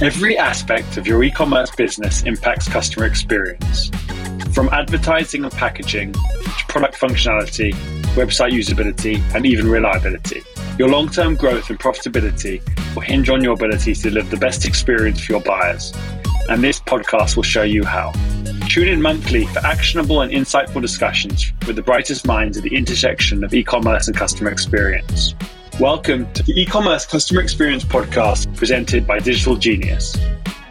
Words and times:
Every 0.00 0.36
aspect 0.38 0.96
of 0.96 1.06
your 1.06 1.22
e 1.24 1.30
commerce 1.30 1.70
business 1.70 2.22
impacts 2.22 2.68
customer 2.68 3.06
experience. 3.06 3.90
From 4.52 4.68
advertising 4.70 5.44
and 5.44 5.52
packaging 5.52 6.12
to 6.12 6.64
product 6.68 6.98
functionality, 6.98 7.72
website 8.14 8.52
usability, 8.52 9.20
and 9.34 9.46
even 9.46 9.68
reliability. 9.68 10.42
Your 10.78 10.88
long 10.88 11.08
term 11.08 11.36
growth 11.36 11.70
and 11.70 11.78
profitability 11.78 12.60
will 12.94 13.02
hinge 13.02 13.28
on 13.28 13.42
your 13.42 13.54
ability 13.54 13.94
to 13.94 14.02
deliver 14.02 14.30
the 14.30 14.36
best 14.36 14.64
experience 14.64 15.24
for 15.24 15.32
your 15.32 15.42
buyers. 15.42 15.92
And 16.48 16.62
this 16.62 16.80
podcast 16.80 17.36
will 17.36 17.42
show 17.42 17.62
you 17.62 17.84
how. 17.84 18.12
Tune 18.68 18.88
in 18.88 19.00
monthly 19.00 19.46
for 19.46 19.60
actionable 19.60 20.20
and 20.20 20.32
insightful 20.32 20.80
discussions 20.80 21.52
with 21.66 21.76
the 21.76 21.82
brightest 21.82 22.26
minds 22.26 22.56
at 22.56 22.62
the 22.62 22.74
intersection 22.74 23.42
of 23.42 23.54
e 23.54 23.64
commerce 23.64 24.08
and 24.08 24.16
customer 24.16 24.50
experience. 24.50 25.34
Welcome 25.80 26.32
to 26.34 26.44
the 26.44 26.52
e 26.52 26.64
commerce 26.64 27.04
customer 27.04 27.40
experience 27.40 27.82
podcast 27.82 28.56
presented 28.56 29.08
by 29.08 29.18
Digital 29.18 29.56
Genius. 29.56 30.16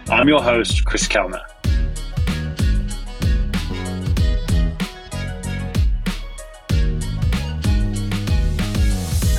I'm 0.07 0.29
your 0.29 0.41
host, 0.41 0.85
Chris 0.85 1.09
Kellner. 1.09 1.41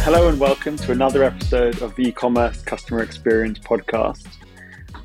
Hello, 0.02 0.28
and 0.28 0.38
welcome 0.38 0.76
to 0.76 0.92
another 0.92 1.24
episode 1.24 1.80
of 1.80 1.96
the 1.96 2.08
e 2.08 2.12
commerce 2.12 2.60
customer 2.60 3.02
experience 3.02 3.58
podcast. 3.58 4.26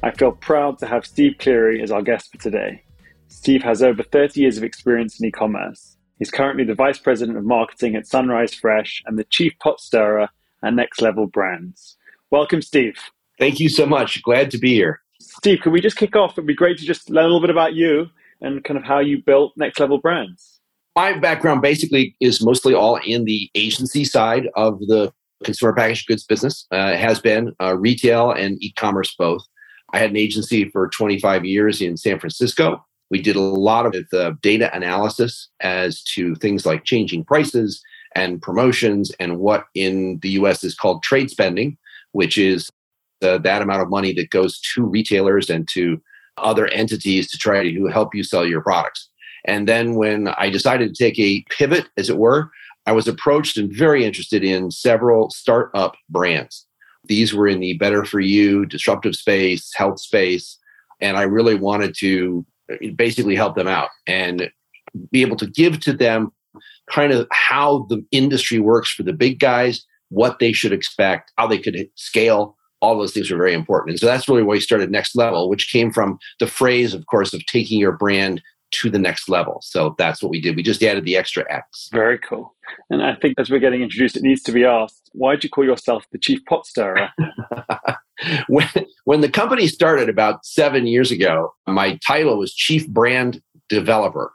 I 0.04 0.12
feel 0.12 0.34
proud 0.34 0.78
to 0.80 0.88
have 0.88 1.06
Steve 1.06 1.38
Cleere 1.40 1.82
as 1.82 1.90
our 1.90 2.02
guest 2.02 2.34
for 2.34 2.38
today. 2.38 2.84
Steve 3.30 3.64
has 3.64 3.82
over 3.82 4.04
30 4.04 4.42
years 4.42 4.58
of 4.58 4.66
experience 4.66 5.22
in 5.22 5.28
e 5.28 5.32
commerce. 5.32 5.96
He's 6.18 6.32
currently 6.32 6.66
the 6.66 6.76
Vice 6.76 7.00
President 7.00 7.38
of 7.38 7.46
Marketing 7.46 7.96
at 7.96 8.06
Sunrise 8.06 8.54
Fresh 8.54 9.04
and 9.06 9.18
the 9.18 9.24
Chief 9.24 9.58
Pot 9.60 9.80
Stirrer 9.80 10.28
and 10.62 10.78
NexxtLevel 10.78 11.32
Brands. 11.32 11.98
Welcome, 12.32 12.62
Steve. 12.62 12.98
Thank 13.38 13.60
you 13.60 13.70
so 13.70 13.86
much. 13.86 14.22
Glad 14.24 14.52
to 14.52 14.58
be 14.58 14.74
here. 14.74 15.02
Steve, 15.22 15.60
can 15.62 15.72
we 15.72 15.82
just 15.82 15.98
kick 15.98 16.16
off? 16.16 16.34
It'd 16.34 16.46
be 16.46 16.56
great 16.56 16.78
to 16.78 16.86
just 16.86 17.10
learn 17.10 17.26
a 17.26 17.28
little 17.28 17.42
bit 17.42 17.50
about 17.50 17.74
you 17.74 18.08
and 18.42 18.64
kind 18.64 18.78
of 18.78 18.84
how 18.84 19.00
you 19.00 19.22
built 19.22 19.54
NexxtLevel 19.60 20.02
Brands. 20.02 20.60
My 20.96 21.18
background 21.18 21.62
basically 21.62 22.16
is 22.20 22.44
mostly 22.44 22.74
all 22.74 22.98
in 23.06 23.26
the 23.26 23.50
agency 23.56 24.04
side 24.04 24.50
of 24.56 24.80
the 24.80 25.14
consumer 25.44 25.74
packaged 25.74 26.08
goods 26.08 26.26
business. 26.26 26.66
Uh, 26.74 26.92
it 26.94 27.00
has 27.00 27.20
been 27.20 27.54
uh, 27.62 27.78
retail 27.78 28.32
and 28.32 28.62
e-commerce 28.62 29.16
both. 29.18 29.42
I 29.94 30.00
had 30.00 30.12
an 30.12 30.18
agency 30.18 30.70
for 30.70 30.90
25 30.90 31.46
years 31.46 31.82
in 31.82 31.98
San 31.98 32.20
Francisco. 32.20 32.86
We 33.10 33.22
did 33.22 33.36
a 33.36 33.42
lot 33.42 33.86
of 33.86 33.96
uh, 34.14 34.34
data 34.42 34.74
analysis 34.76 35.50
as 35.62 36.04
to 36.16 36.36
things 36.36 36.66
like 36.66 36.84
changing 36.84 37.26
prices, 37.26 37.82
and 38.16 38.42
promotions 38.42 39.12
and 39.20 39.40
what 39.40 39.66
in 39.76 40.20
the 40.22 40.30
US 40.32 40.64
is 40.64 40.76
called 40.76 41.04
trade 41.04 41.30
spending, 41.30 41.78
which 42.12 42.38
is 42.38 42.70
uh, 43.22 43.38
that 43.40 43.62
amount 43.62 43.82
of 43.82 43.90
money 43.90 44.14
that 44.14 44.30
goes 44.30 44.60
to 44.74 44.84
retailers 44.84 45.50
and 45.50 45.68
to 45.74 46.02
other 46.38 46.68
entities 46.68 47.30
to 47.30 47.38
try 47.38 47.64
to 47.64 47.88
help 47.88 48.16
you 48.16 48.24
sell 48.24 48.46
your 48.46 48.62
products. 48.62 49.10
And 49.46 49.68
then 49.68 49.96
when 49.96 50.30
I 50.30 50.50
decided 50.50 50.94
to 50.94 51.04
take 51.04 51.20
a 51.20 51.44
pivot, 51.50 51.88
as 51.98 52.10
it 52.10 52.18
were, 52.18 52.52
I 52.86 52.92
was 52.92 53.08
approached 53.08 53.58
and 53.58 53.72
very 53.72 54.06
interested 54.06 54.44
in 54.44 54.72
several 54.72 55.30
startup 55.30 55.96
brands. 56.10 56.66
These 57.06 57.34
were 57.34 57.48
in 57.48 57.60
the 57.60 57.74
better 57.74 58.06
for 58.06 58.20
you, 58.20 58.66
disruptive 58.66 59.16
space, 59.16 59.72
health 59.76 60.00
space. 60.00 60.58
And 61.00 61.18
I 61.18 61.24
really 61.24 61.56
wanted 61.56 61.96
to 62.00 62.46
uh, 62.72 62.76
basically 62.96 63.36
help 63.36 63.56
them 63.56 63.68
out 63.68 63.90
and 64.08 64.52
be 65.12 65.22
able 65.22 65.38
to 65.38 65.48
give 65.48 65.80
to 65.82 65.94
them 65.94 66.32
kind 66.90 67.12
of 67.12 67.28
how 67.32 67.86
the 67.90 68.04
industry 68.12 68.60
works 68.60 68.92
for 68.92 69.04
the 69.04 69.14
big 69.14 69.40
guys, 69.40 69.86
what 70.10 70.40
they 70.40 70.52
should 70.52 70.74
expect, 70.74 71.32
how 71.38 71.48
they 71.48 71.60
could 71.60 71.90
scale. 71.96 72.56
All 72.82 72.98
those 72.98 73.14
things 73.14 73.30
are 73.30 73.38
very 73.38 73.54
important. 73.54 73.92
And 73.92 74.00
so 74.00 74.06
that's 74.06 74.28
really 74.30 74.44
why 74.44 74.54
we 74.54 74.60
started 74.60 74.90
NexxtLevel, 74.90 75.50
which 75.50 75.72
came 75.72 75.92
from 75.92 76.18
the 76.40 76.48
phrase, 76.48 76.94
of 76.94 77.06
course, 77.08 77.34
of 77.34 77.46
taking 77.46 77.80
your 77.80 77.92
brand 77.92 78.42
to 78.72 78.90
the 78.90 79.00
next 79.00 79.28
level. 79.28 79.60
So 79.64 79.96
that's 79.98 80.22
what 80.22 80.30
we 80.30 80.40
did. 80.40 80.56
We 80.56 80.64
just 80.64 80.84
added 80.84 81.04
the 81.04 81.18
extra 81.18 81.44
X. 81.52 81.90
Very 81.92 82.20
cool. 82.20 82.56
And 82.90 83.04
I 83.04 83.16
think 83.16 83.40
as 83.40 83.50
we're 83.50 83.60
getting 83.60 83.82
introduced, 83.82 84.16
it 84.16 84.24
needs 84.24 84.44
to 84.44 84.52
be 84.52 84.64
asked 84.64 85.10
why 85.14 85.34
did 85.34 85.44
you 85.44 85.50
call 85.50 85.66
yourself 85.66 86.06
the 86.12 86.20
chief 86.20 86.44
pot 86.46 86.66
stirrer? 86.66 87.10
when, 88.48 88.68
when 89.06 89.22
the 89.22 89.30
company 89.30 89.68
started 89.68 90.10
about 90.10 90.46
seven 90.46 90.86
years 90.88 91.12
ago, 91.12 91.54
my 91.68 91.98
title 92.06 92.38
was 92.38 92.54
chief 92.54 92.88
brand 92.88 93.42
developer. 93.70 94.34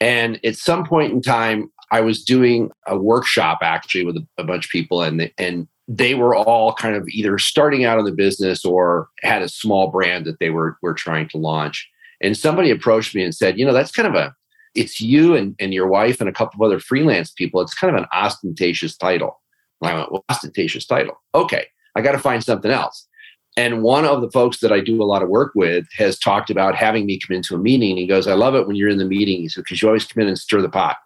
And 0.00 0.38
at 0.44 0.56
some 0.56 0.84
point 0.84 1.12
in 1.12 1.22
time, 1.22 1.70
I 1.90 2.00
was 2.00 2.24
doing 2.24 2.70
a 2.86 2.98
workshop 2.98 3.58
actually 3.62 4.04
with 4.04 4.16
a, 4.16 4.26
a 4.38 4.44
bunch 4.44 4.66
of 4.66 4.70
people, 4.70 5.02
and 5.02 5.20
they, 5.20 5.32
and 5.38 5.68
they 5.88 6.14
were 6.14 6.34
all 6.34 6.74
kind 6.74 6.96
of 6.96 7.06
either 7.08 7.38
starting 7.38 7.84
out 7.84 7.98
in 7.98 8.04
the 8.04 8.12
business 8.12 8.64
or 8.64 9.08
had 9.22 9.42
a 9.42 9.48
small 9.48 9.90
brand 9.90 10.26
that 10.26 10.38
they 10.40 10.50
were 10.50 10.76
were 10.82 10.94
trying 10.94 11.28
to 11.30 11.38
launch. 11.38 11.88
And 12.20 12.36
somebody 12.36 12.70
approached 12.70 13.14
me 13.14 13.22
and 13.22 13.34
said, 13.34 13.58
you 13.58 13.64
know, 13.64 13.72
that's 13.72 13.92
kind 13.92 14.08
of 14.08 14.14
a 14.14 14.34
it's 14.74 15.00
you 15.00 15.34
and, 15.34 15.54
and 15.58 15.72
your 15.72 15.86
wife 15.86 16.20
and 16.20 16.28
a 16.28 16.32
couple 16.32 16.62
of 16.62 16.66
other 16.66 16.78
freelance 16.78 17.30
people. 17.30 17.60
It's 17.60 17.74
kind 17.74 17.94
of 17.94 18.00
an 18.00 18.08
ostentatious 18.12 18.96
title. 18.96 19.40
And 19.80 19.90
I 19.90 19.94
went, 19.94 20.12
well, 20.12 20.24
ostentatious 20.28 20.86
title. 20.86 21.20
Okay, 21.34 21.66
I 21.94 22.02
got 22.02 22.12
to 22.12 22.18
find 22.18 22.44
something 22.44 22.70
else. 22.70 23.06
And 23.56 23.82
one 23.82 24.04
of 24.04 24.20
the 24.20 24.30
folks 24.30 24.60
that 24.60 24.70
I 24.70 24.80
do 24.80 25.02
a 25.02 25.04
lot 25.04 25.22
of 25.22 25.30
work 25.30 25.52
with 25.54 25.86
has 25.96 26.18
talked 26.18 26.50
about 26.50 26.74
having 26.74 27.06
me 27.06 27.18
come 27.18 27.34
into 27.34 27.54
a 27.54 27.58
meeting. 27.58 27.96
He 27.96 28.06
goes, 28.06 28.26
I 28.26 28.34
love 28.34 28.54
it 28.54 28.66
when 28.66 28.76
you're 28.76 28.90
in 28.90 28.98
the 28.98 29.06
meeting. 29.06 29.48
because 29.56 29.80
you 29.80 29.88
always 29.88 30.04
come 30.04 30.22
in 30.22 30.28
and 30.28 30.38
stir 30.38 30.60
the 30.60 30.68
pot. 30.68 30.98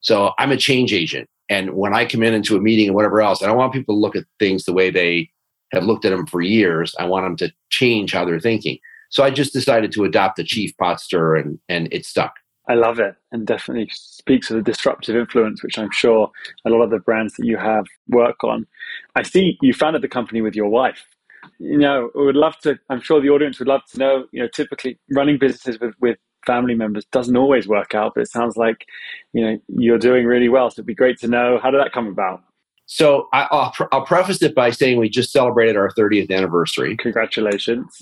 So 0.00 0.32
I'm 0.38 0.52
a 0.52 0.56
change 0.56 0.92
agent. 0.92 1.28
And 1.48 1.74
when 1.74 1.94
I 1.94 2.04
come 2.04 2.22
in 2.22 2.34
into 2.34 2.56
a 2.56 2.60
meeting 2.60 2.86
and 2.86 2.94
whatever 2.94 3.22
else, 3.22 3.42
I 3.42 3.46
don't 3.46 3.56
want 3.56 3.72
people 3.72 3.94
to 3.94 3.98
look 3.98 4.16
at 4.16 4.24
things 4.38 4.64
the 4.64 4.72
way 4.72 4.90
they 4.90 5.30
have 5.72 5.84
looked 5.84 6.04
at 6.04 6.10
them 6.10 6.26
for 6.26 6.42
years. 6.42 6.94
I 6.98 7.06
want 7.06 7.24
them 7.24 7.36
to 7.48 7.54
change 7.70 8.12
how 8.12 8.24
they're 8.24 8.40
thinking. 8.40 8.78
So 9.08 9.24
I 9.24 9.30
just 9.30 9.52
decided 9.52 9.92
to 9.92 10.04
adopt 10.04 10.36
the 10.36 10.44
chief 10.44 10.76
pot 10.76 11.00
stir 11.00 11.36
and, 11.36 11.58
and 11.68 11.88
it 11.90 12.04
stuck. 12.04 12.34
I 12.68 12.74
love 12.74 12.98
it 12.98 13.14
and 13.30 13.46
definitely 13.46 13.90
speaks 13.92 14.50
of 14.50 14.56
the 14.56 14.62
disruptive 14.62 15.16
influence, 15.16 15.62
which 15.62 15.78
I'm 15.78 15.90
sure 15.92 16.30
a 16.64 16.70
lot 16.70 16.82
of 16.82 16.90
the 16.90 16.98
brands 16.98 17.34
that 17.34 17.44
you 17.44 17.58
have 17.58 17.86
work 18.08 18.42
on. 18.42 18.66
I 19.14 19.22
see 19.22 19.58
you 19.60 19.74
founded 19.74 20.02
the 20.02 20.08
company 20.08 20.40
with 20.40 20.54
your 20.54 20.68
wife 20.68 21.04
you 21.58 21.78
know, 21.78 22.10
we 22.14 22.26
would 22.26 22.36
love 22.36 22.58
to. 22.60 22.78
I'm 22.90 23.00
sure 23.00 23.20
the 23.20 23.30
audience 23.30 23.58
would 23.58 23.68
love 23.68 23.82
to 23.92 23.98
know. 23.98 24.26
You 24.32 24.42
know, 24.42 24.48
typically 24.48 24.98
running 25.10 25.38
businesses 25.38 25.78
with 25.80 25.94
with 26.00 26.18
family 26.46 26.74
members 26.74 27.04
doesn't 27.06 27.36
always 27.36 27.66
work 27.66 27.94
out, 27.94 28.12
but 28.14 28.22
it 28.22 28.30
sounds 28.30 28.56
like 28.56 28.86
you 29.32 29.44
know 29.44 29.58
you're 29.68 29.98
doing 29.98 30.26
really 30.26 30.48
well. 30.48 30.70
So 30.70 30.80
it'd 30.80 30.86
be 30.86 30.94
great 30.94 31.18
to 31.20 31.28
know 31.28 31.58
how 31.62 31.70
did 31.70 31.80
that 31.80 31.92
come 31.92 32.08
about. 32.08 32.42
So 32.86 33.28
I, 33.32 33.48
will 33.50 33.88
I'll 33.92 34.04
preface 34.04 34.42
it 34.42 34.54
by 34.54 34.70
saying 34.70 34.98
we 34.98 35.08
just 35.08 35.32
celebrated 35.32 35.76
our 35.76 35.90
30th 35.90 36.30
anniversary. 36.30 36.96
Congratulations! 36.98 37.96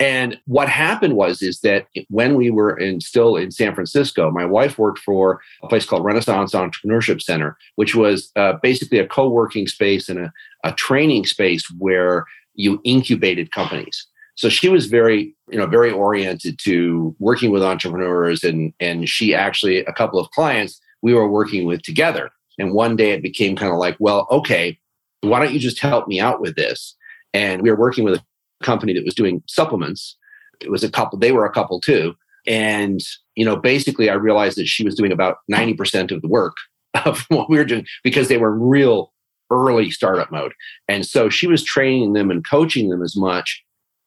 And 0.00 0.38
what 0.46 0.68
happened 0.68 1.16
was 1.16 1.40
is 1.40 1.60
that 1.60 1.86
when 2.08 2.34
we 2.34 2.50
were 2.50 2.76
in 2.76 3.00
still 3.00 3.36
in 3.36 3.50
San 3.50 3.74
Francisco, 3.74 4.30
my 4.30 4.44
wife 4.44 4.78
worked 4.78 4.98
for 4.98 5.40
a 5.62 5.68
place 5.68 5.86
called 5.86 6.04
Renaissance 6.04 6.52
Entrepreneurship 6.52 7.22
Center, 7.22 7.56
which 7.76 7.94
was 7.94 8.30
uh, 8.36 8.54
basically 8.62 8.98
a 8.98 9.06
co-working 9.06 9.66
space 9.66 10.10
and 10.10 10.18
a, 10.18 10.32
a 10.62 10.72
training 10.72 11.24
space 11.24 11.64
where 11.78 12.26
you 12.54 12.80
incubated 12.84 13.50
companies. 13.52 14.06
So 14.34 14.48
she 14.48 14.68
was 14.68 14.86
very, 14.86 15.34
you 15.50 15.58
know, 15.58 15.66
very 15.66 15.90
oriented 15.90 16.58
to 16.64 17.14
working 17.18 17.50
with 17.50 17.62
entrepreneurs 17.62 18.42
and 18.44 18.72
and 18.80 19.08
she 19.08 19.34
actually 19.34 19.84
a 19.84 19.92
couple 19.92 20.18
of 20.18 20.30
clients 20.30 20.80
we 21.02 21.14
were 21.14 21.28
working 21.28 21.66
with 21.66 21.82
together. 21.82 22.30
And 22.58 22.72
one 22.72 22.96
day 22.96 23.10
it 23.10 23.22
became 23.22 23.56
kind 23.56 23.72
of 23.72 23.78
like, 23.78 23.96
well, 23.98 24.26
okay, 24.30 24.78
why 25.20 25.40
don't 25.40 25.52
you 25.52 25.58
just 25.58 25.80
help 25.80 26.08
me 26.08 26.20
out 26.20 26.40
with 26.40 26.56
this? 26.56 26.96
And 27.34 27.62
we 27.62 27.70
were 27.70 27.78
working 27.78 28.04
with 28.04 28.14
a 28.14 28.24
company 28.64 28.92
that 28.94 29.04
was 29.04 29.14
doing 29.14 29.42
supplements. 29.46 30.16
It 30.60 30.70
was 30.70 30.84
a 30.84 30.90
couple, 30.90 31.18
they 31.18 31.32
were 31.32 31.46
a 31.46 31.52
couple 31.52 31.80
too. 31.80 32.14
And, 32.46 33.00
you 33.34 33.44
know, 33.44 33.56
basically 33.56 34.10
I 34.10 34.14
realized 34.14 34.58
that 34.58 34.66
she 34.66 34.84
was 34.84 34.94
doing 34.94 35.12
about 35.12 35.38
90% 35.50 36.12
of 36.12 36.22
the 36.22 36.28
work 36.28 36.54
of 37.04 37.24
what 37.28 37.48
we 37.50 37.56
were 37.56 37.64
doing 37.64 37.86
because 38.04 38.28
they 38.28 38.38
were 38.38 38.56
real 38.56 39.11
early 39.52 39.90
startup 39.90 40.32
mode. 40.32 40.52
And 40.88 41.06
so 41.06 41.28
she 41.28 41.46
was 41.46 41.62
training 41.62 42.14
them 42.14 42.30
and 42.30 42.48
coaching 42.48 42.88
them 42.88 43.02
as 43.02 43.16
much 43.16 43.62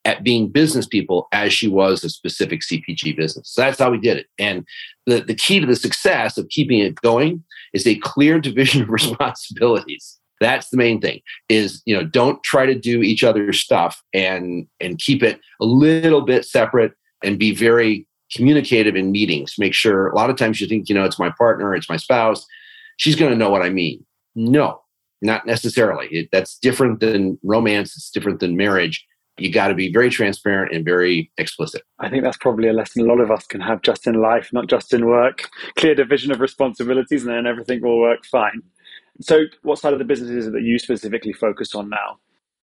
at 0.06 0.24
being 0.24 0.50
business 0.50 0.86
people 0.86 1.28
as 1.32 1.52
she 1.52 1.68
was 1.68 2.04
a 2.04 2.10
specific 2.10 2.62
CPG 2.62 3.16
business. 3.16 3.50
So 3.50 3.62
that's 3.62 3.80
how 3.80 3.90
we 3.90 3.98
did 3.98 4.18
it. 4.18 4.28
And 4.38 4.66
the, 5.08 5.22
the 5.22 5.34
key 5.34 5.60
to 5.60 5.66
the 5.66 5.76
success 5.76 6.38
of 6.38 6.48
keeping 6.50 6.80
it 6.80 6.96
going 7.02 7.44
is 7.74 7.88
a 7.88 7.96
clear 7.96 8.40
division 8.42 8.84
of 8.84 8.90
responsibilities. 8.90 10.20
That's 10.42 10.70
the 10.70 10.78
main 10.78 11.00
thing 11.00 11.22
is, 11.50 11.82
you 11.86 11.96
know, 11.96 12.04
don't 12.04 12.44
try 12.44 12.66
to 12.66 12.76
do 12.78 13.02
each 13.02 13.24
other's 13.24 13.60
stuff 13.60 14.04
and 14.14 14.68
and 14.82 15.00
keep 15.00 15.24
it 15.24 15.40
a 15.62 15.66
little 15.66 16.22
bit 16.22 16.44
separate 16.44 16.92
and 17.24 17.40
be 17.40 17.56
very 17.56 18.06
communicative 18.36 18.96
in 18.96 19.12
meetings. 19.12 19.56
Make 19.58 19.74
sure 19.74 20.08
a 20.08 20.16
lot 20.16 20.30
of 20.30 20.36
times 20.36 20.60
you 20.60 20.68
think, 20.68 20.90
you 20.90 20.96
know, 20.96 21.06
it's 21.06 21.20
my 21.20 21.32
partner, 21.38 21.74
it's 21.74 21.90
my 21.90 21.96
spouse. 21.96 22.46
She's 22.98 23.16
going 23.16 23.32
to 23.32 23.38
know 23.38 23.50
what 23.50 23.62
I 23.62 23.70
mean. 23.70 24.06
No, 24.36 24.82
not 25.26 25.46
necessarily. 25.46 26.08
It, 26.12 26.30
that's 26.32 26.58
different 26.60 27.00
than 27.00 27.38
romance. 27.44 27.96
It's 27.96 28.10
different 28.10 28.40
than 28.40 28.56
marriage. 28.56 29.06
You 29.38 29.52
got 29.52 29.68
to 29.68 29.74
be 29.74 29.92
very 29.92 30.10
transparent 30.10 30.74
and 30.74 30.86
very 30.86 31.30
explicit. 31.38 31.82
I 32.00 32.10
think 32.10 32.24
that's 32.24 32.38
probably 32.38 32.70
a 32.70 32.74
lesson 32.74 33.04
a 33.04 33.06
lot 33.06 33.20
of 33.20 33.32
us 33.32 33.46
can 33.46 33.60
have 33.60 33.82
just 33.82 34.08
in 34.08 34.22
life, 34.22 34.50
not 34.54 34.68
just 34.68 34.94
in 34.94 35.06
work. 35.06 35.50
Clear 35.76 35.94
division 35.94 36.32
of 36.32 36.40
responsibilities, 36.40 37.26
and 37.26 37.34
then 37.34 37.46
everything 37.46 37.82
will 37.82 38.00
work 38.00 38.26
fine. 38.26 38.62
So, 39.20 39.44
what 39.64 39.80
side 39.80 39.94
of 39.94 40.00
the 40.00 40.06
business 40.06 40.30
is 40.30 40.48
it 40.48 40.54
that 40.54 40.62
you 40.62 40.80
specifically 40.80 41.34
focus 41.34 41.76
on 41.76 41.90
now? 41.90 42.20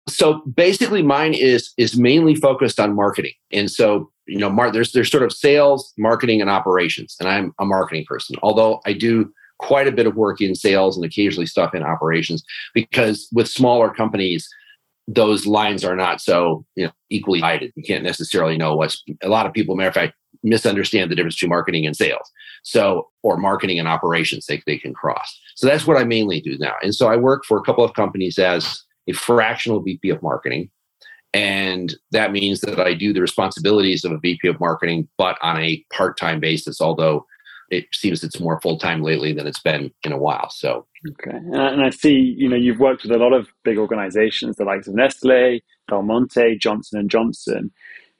So 0.07 0.41
basically, 0.41 1.03
mine 1.03 1.33
is 1.33 1.73
is 1.77 1.97
mainly 1.97 2.35
focused 2.35 2.79
on 2.79 2.95
marketing, 2.95 3.33
and 3.51 3.69
so 3.69 4.11
you 4.25 4.39
know, 4.39 4.49
mar- 4.49 4.71
there's 4.71 4.93
there's 4.93 5.11
sort 5.11 5.23
of 5.23 5.31
sales, 5.31 5.93
marketing, 5.97 6.41
and 6.41 6.49
operations, 6.49 7.15
and 7.19 7.29
I'm 7.29 7.53
a 7.59 7.65
marketing 7.65 8.05
person. 8.07 8.37
Although 8.41 8.81
I 8.85 8.93
do 8.93 9.31
quite 9.61 9.87
a 9.87 9.91
bit 9.91 10.07
of 10.07 10.15
work 10.15 10.41
in 10.41 10.55
sales 10.55 10.97
and 10.97 11.05
occasionally 11.05 11.45
stuff 11.45 11.73
in 11.73 11.83
operations, 11.83 12.43
because 12.73 13.27
with 13.31 13.47
smaller 13.47 13.89
companies, 13.89 14.49
those 15.07 15.45
lines 15.45 15.83
are 15.83 15.95
not 15.95 16.21
so 16.21 16.65
you 16.75 16.85
know 16.85 16.91
equally 17.09 17.39
divided. 17.39 17.71
You 17.75 17.83
can't 17.83 18.03
necessarily 18.03 18.57
know 18.57 18.75
what's. 18.75 19.03
A 19.23 19.29
lot 19.29 19.45
of 19.45 19.53
people, 19.53 19.75
matter 19.75 19.89
of 19.89 19.93
fact, 19.93 20.13
misunderstand 20.43 21.11
the 21.11 21.15
difference 21.15 21.35
between 21.35 21.49
marketing 21.49 21.85
and 21.85 21.95
sales. 21.95 22.29
So, 22.63 23.09
or 23.23 23.37
marketing 23.37 23.79
and 23.79 23.87
operations, 23.87 24.45
they, 24.45 24.61
they 24.65 24.77
can 24.77 24.93
cross. 24.93 25.39
So 25.55 25.67
that's 25.67 25.87
what 25.87 25.97
I 25.97 26.03
mainly 26.03 26.41
do 26.41 26.57
now. 26.57 26.73
And 26.83 26.93
so 26.93 27.07
I 27.07 27.15
work 27.15 27.43
for 27.45 27.57
a 27.57 27.63
couple 27.63 27.83
of 27.83 27.93
companies 27.93 28.37
as 28.37 28.83
a 29.07 29.13
fractional 29.13 29.81
VP 29.81 30.09
of 30.09 30.21
marketing. 30.21 30.69
And 31.33 31.95
that 32.11 32.31
means 32.31 32.61
that 32.61 32.79
I 32.79 32.93
do 32.93 33.13
the 33.13 33.21
responsibilities 33.21 34.03
of 34.03 34.11
a 34.11 34.19
VP 34.19 34.47
of 34.47 34.59
marketing, 34.59 35.07
but 35.17 35.37
on 35.41 35.59
a 35.59 35.83
part 35.93 36.17
time 36.17 36.39
basis, 36.39 36.81
although 36.81 37.25
it 37.71 37.85
seems 37.93 38.23
it's 38.23 38.39
more 38.39 38.59
full 38.61 38.77
time 38.77 39.01
lately 39.01 39.33
than 39.33 39.47
it's 39.47 39.61
been 39.61 39.91
in 40.03 40.11
a 40.11 40.17
while. 40.17 40.49
So, 40.49 40.85
okay. 41.09 41.37
And 41.37 41.81
I 41.81 41.89
see, 41.89 42.35
you 42.37 42.47
know, 42.47 42.55
you've 42.55 42.79
worked 42.79 43.03
with 43.03 43.11
a 43.11 43.17
lot 43.17 43.33
of 43.33 43.47
big 43.63 43.77
organizations, 43.77 44.57
the 44.57 44.65
likes 44.65 44.87
of 44.87 44.93
Nestle, 44.93 45.61
Del 45.87 46.03
Monte, 46.03 46.57
Johnson 46.57 46.99
and 46.99 47.09
Johnson. 47.09 47.71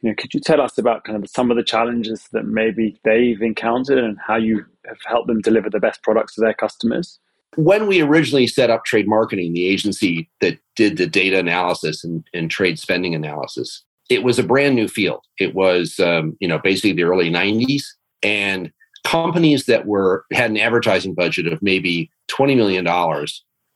You 0.02 0.10
know, 0.10 0.16
could 0.18 0.34
you 0.34 0.40
tell 0.40 0.62
us 0.62 0.78
about 0.78 1.04
kind 1.04 1.24
of 1.24 1.30
some 1.30 1.52
of 1.52 1.58
the 1.58 1.64
challenges 1.64 2.28
that 2.32 2.46
maybe 2.46 3.00
they've 3.04 3.42
encountered 3.42 4.00
and 4.00 4.18
how 4.26 4.38
you 4.38 4.66
have 4.88 4.98
helped 5.06 5.28
them 5.28 5.42
deliver 5.42 5.70
the 5.70 5.80
best 5.80 6.02
products 6.02 6.36
to 6.36 6.42
their 6.42 6.56
customers? 6.56 7.20
when 7.56 7.88
we 7.88 8.02
originally 8.02 8.48
set 8.48 8.70
up 8.70 8.86
trade 8.86 9.08
marketing, 9.08 9.54
the 9.54 9.68
agency 9.68 10.30
that 10.40 10.58
did 10.76 10.98
the 10.98 11.08
data 11.08 11.38
analysis 11.38 12.04
and, 12.04 12.24
and 12.34 12.50
trade 12.50 12.80
spending 12.80 13.14
analysis, 13.14 13.84
it 14.10 14.24
was 14.24 14.40
a 14.40 14.44
brand 14.44 14.76
new 14.76 14.88
field. 14.88 15.22
It 15.38 15.54
was, 15.54 16.00
um, 16.00 16.38
you 16.40 16.48
know, 16.48 16.60
basically 16.60 16.94
the 16.94 17.04
early 17.04 17.30
90s. 17.30 17.84
And 18.24 18.72
companies 19.04 19.66
that 19.66 19.86
were 19.86 20.26
had 20.32 20.52
an 20.52 20.58
advertising 20.58 21.14
budget 21.14 21.48
of 21.48 21.62
maybe 21.62 22.12
$20 22.30 22.56
million 22.56 22.86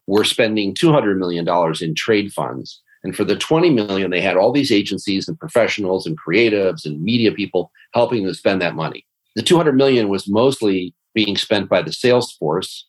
were 0.07 0.23
spending 0.23 0.73
$200 0.73 1.17
million 1.17 1.47
in 1.81 1.95
trade 1.95 2.31
funds. 2.31 2.81
And 3.03 3.15
for 3.15 3.23
the 3.23 3.35
20 3.35 3.69
million, 3.69 4.11
they 4.11 4.21
had 4.21 4.37
all 4.37 4.51
these 4.51 4.71
agencies 4.71 5.27
and 5.27 5.39
professionals 5.39 6.07
and 6.07 6.17
creatives 6.19 6.85
and 6.85 7.01
media 7.01 7.31
people 7.31 7.71
helping 7.93 8.23
them 8.23 8.33
spend 8.33 8.61
that 8.61 8.75
money. 8.75 9.05
The 9.35 9.43
200 9.43 9.73
million 9.73 10.09
was 10.09 10.27
mostly 10.27 10.95
being 11.13 11.37
spent 11.37 11.69
by 11.69 11.81
the 11.81 11.93
sales 11.93 12.31
force 12.33 12.87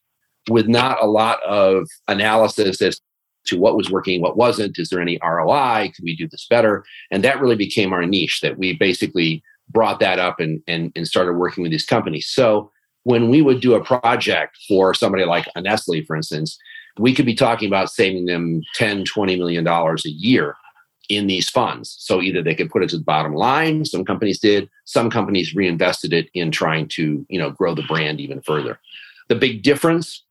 with 0.48 0.68
not 0.68 1.02
a 1.02 1.06
lot 1.06 1.42
of 1.42 1.86
analysis 2.08 2.80
as 2.80 3.00
to 3.46 3.58
what 3.58 3.76
was 3.76 3.90
working, 3.90 4.20
what 4.20 4.36
wasn't. 4.36 4.78
Is 4.78 4.88
there 4.88 5.00
any 5.00 5.18
ROI? 5.22 5.92
Can 5.94 6.04
we 6.04 6.16
do 6.16 6.28
this 6.28 6.46
better? 6.48 6.84
And 7.10 7.22
that 7.24 7.40
really 7.40 7.56
became 7.56 7.92
our 7.92 8.04
niche 8.04 8.40
that 8.40 8.58
we 8.58 8.72
basically 8.72 9.42
brought 9.68 10.00
that 10.00 10.18
up 10.18 10.40
and, 10.40 10.62
and, 10.66 10.92
and 10.94 11.06
started 11.06 11.34
working 11.34 11.62
with 11.62 11.72
these 11.72 11.86
companies. 11.86 12.26
So 12.28 12.70
when 13.04 13.28
we 13.28 13.42
would 13.42 13.60
do 13.60 13.74
a 13.74 13.84
project 13.84 14.56
for 14.68 14.94
somebody 14.94 15.24
like 15.24 15.48
a 15.54 15.60
Nestle, 15.60 16.04
for 16.04 16.16
instance, 16.16 16.58
we 16.98 17.14
could 17.14 17.26
be 17.26 17.34
talking 17.34 17.68
about 17.68 17.90
saving 17.90 18.26
them 18.26 18.62
10, 18.74 19.04
20 19.04 19.36
million 19.36 19.64
dollars 19.64 20.06
a 20.06 20.10
year 20.10 20.56
in 21.08 21.26
these 21.26 21.48
funds. 21.48 21.94
So 22.00 22.20
either 22.20 22.42
they 22.42 22.54
could 22.54 22.70
put 22.70 22.82
it 22.82 22.88
to 22.90 22.98
the 22.98 23.04
bottom 23.04 23.34
line, 23.34 23.84
some 23.84 24.04
companies 24.04 24.40
did, 24.40 24.68
some 24.86 25.08
companies 25.08 25.54
reinvested 25.54 26.12
it 26.12 26.28
in 26.34 26.50
trying 26.50 26.88
to, 26.88 27.24
you 27.28 27.38
know, 27.38 27.50
grow 27.50 27.74
the 27.74 27.82
brand 27.82 28.20
even 28.20 28.40
further. 28.42 28.80
The 29.28 29.36
big 29.36 29.62
difference 29.62 30.24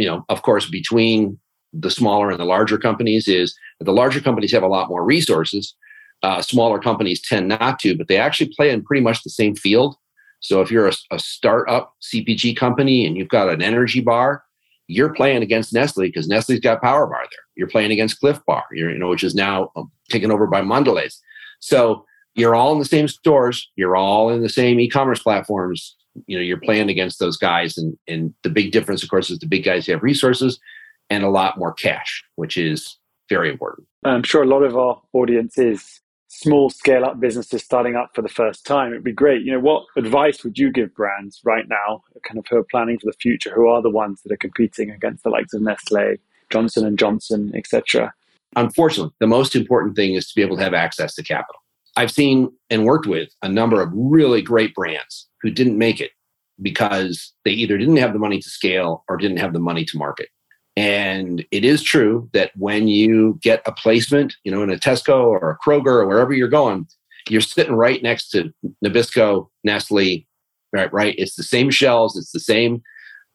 you 0.00 0.06
know, 0.06 0.24
of 0.30 0.40
course, 0.42 0.68
between 0.68 1.38
the 1.74 1.90
smaller 1.90 2.30
and 2.30 2.40
the 2.40 2.44
larger 2.44 2.78
companies 2.78 3.28
is 3.28 3.54
that 3.78 3.84
the 3.84 3.92
larger 3.92 4.20
companies 4.20 4.50
have 4.50 4.62
a 4.62 4.68
lot 4.68 4.88
more 4.88 5.04
resources. 5.04 5.74
Uh, 6.22 6.42
smaller 6.42 6.78
companies 6.78 7.20
tend 7.20 7.48
not 7.48 7.78
to, 7.78 7.96
but 7.96 8.08
they 8.08 8.18
actually 8.18 8.52
play 8.54 8.70
in 8.70 8.82
pretty 8.82 9.02
much 9.02 9.22
the 9.22 9.30
same 9.30 9.54
field. 9.54 9.96
So 10.40 10.60
if 10.60 10.70
you're 10.70 10.88
a, 10.88 10.92
a 11.10 11.18
startup 11.18 11.94
CPG 12.02 12.56
company 12.56 13.06
and 13.06 13.16
you've 13.16 13.28
got 13.28 13.48
an 13.48 13.62
energy 13.62 14.00
bar, 14.00 14.42
you're 14.86 15.14
playing 15.14 15.42
against 15.42 15.72
Nestle 15.72 16.08
because 16.08 16.28
Nestle's 16.28 16.60
got 16.60 16.82
Power 16.82 17.06
Bar 17.06 17.22
there. 17.22 17.44
You're 17.54 17.68
playing 17.68 17.92
against 17.92 18.18
Clif 18.20 18.40
Bar, 18.46 18.64
you 18.72 18.98
know, 18.98 19.08
which 19.08 19.22
is 19.22 19.34
now 19.34 19.70
um, 19.76 19.90
taken 20.10 20.30
over 20.30 20.46
by 20.46 20.62
Mondelez. 20.62 21.16
So 21.60 22.04
you're 22.34 22.54
all 22.54 22.72
in 22.72 22.78
the 22.80 22.84
same 22.84 23.06
stores. 23.06 23.70
You're 23.76 23.96
all 23.96 24.30
in 24.30 24.42
the 24.42 24.48
same 24.48 24.80
e-commerce 24.80 25.22
platforms 25.22 25.96
you 26.26 26.36
know 26.36 26.42
you're 26.42 26.60
playing 26.60 26.88
against 26.88 27.18
those 27.18 27.36
guys 27.36 27.76
and 27.76 27.96
and 28.08 28.34
the 28.42 28.50
big 28.50 28.72
difference 28.72 29.02
of 29.02 29.08
course 29.08 29.30
is 29.30 29.38
the 29.38 29.46
big 29.46 29.64
guys 29.64 29.86
have 29.86 30.02
resources 30.02 30.58
and 31.08 31.24
a 31.24 31.30
lot 31.30 31.58
more 31.58 31.72
cash 31.72 32.24
which 32.36 32.56
is 32.56 32.98
very 33.28 33.50
important 33.50 33.86
i'm 34.04 34.22
sure 34.22 34.42
a 34.42 34.46
lot 34.46 34.62
of 34.62 34.76
our 34.76 35.00
audience 35.12 35.58
is 35.58 35.99
small 36.40 36.70
scale 36.70 37.04
up 37.04 37.20
businesses 37.20 37.62
starting 37.62 37.96
up 37.96 38.10
for 38.14 38.22
the 38.22 38.28
first 38.28 38.64
time 38.64 38.92
it'd 38.92 39.04
be 39.04 39.12
great. 39.12 39.42
You 39.42 39.52
know 39.52 39.60
what 39.60 39.84
advice 39.96 40.42
would 40.44 40.58
you 40.58 40.70
give 40.70 40.94
brands 40.94 41.40
right 41.44 41.66
now 41.68 42.02
kind 42.24 42.38
of 42.38 42.46
who 42.48 42.56
are 42.56 42.64
planning 42.70 42.98
for 42.98 43.06
the 43.06 43.18
future 43.20 43.52
who 43.54 43.68
are 43.68 43.82
the 43.82 43.90
ones 43.90 44.22
that 44.22 44.32
are 44.32 44.36
competing 44.36 44.90
against 44.90 45.22
the 45.22 45.30
likes 45.30 45.54
of 45.54 45.62
nestle 45.62 46.16
johnson 46.50 46.84
and 46.84 46.98
johnson 46.98 47.52
etc 47.54 48.12
unfortunately 48.56 49.14
the 49.20 49.26
most 49.26 49.54
important 49.54 49.96
thing 49.96 50.14
is 50.14 50.26
to 50.28 50.34
be 50.34 50.42
able 50.42 50.56
to 50.56 50.62
have 50.62 50.74
access 50.74 51.14
to 51.14 51.22
capital. 51.22 51.60
I've 51.96 52.10
seen 52.10 52.50
and 52.68 52.84
worked 52.84 53.06
with 53.06 53.30
a 53.42 53.48
number 53.48 53.80
of 53.82 53.90
really 53.92 54.42
great 54.42 54.74
brands 54.74 55.28
who 55.42 55.50
didn't 55.50 55.78
make 55.78 56.00
it 56.00 56.12
because 56.62 57.32
they 57.44 57.50
either 57.50 57.78
didn't 57.78 57.96
have 57.96 58.12
the 58.12 58.18
money 58.18 58.38
to 58.38 58.48
scale 58.48 59.04
or 59.08 59.16
didn't 59.16 59.38
have 59.38 59.52
the 59.52 59.58
money 59.58 59.84
to 59.86 59.98
market. 59.98 60.28
And 60.76 61.44
it 61.50 61.64
is 61.64 61.82
true 61.82 62.28
that 62.32 62.52
when 62.56 62.88
you 62.88 63.38
get 63.42 63.62
a 63.66 63.72
placement, 63.72 64.36
you 64.44 64.52
know, 64.52 64.62
in 64.62 64.70
a 64.70 64.76
Tesco 64.76 65.24
or 65.24 65.50
a 65.50 65.58
Kroger 65.58 65.86
or 65.86 66.06
wherever 66.06 66.32
you're 66.32 66.48
going, 66.48 66.86
you're 67.28 67.40
sitting 67.40 67.74
right 67.74 68.02
next 68.02 68.30
to 68.30 68.52
Nabisco, 68.84 69.48
Nestle, 69.64 70.26
right? 70.72 70.92
Right. 70.92 71.14
It's 71.18 71.34
the 71.34 71.42
same 71.42 71.70
shelves. 71.70 72.16
It's 72.16 72.32
the 72.32 72.40
same. 72.40 72.82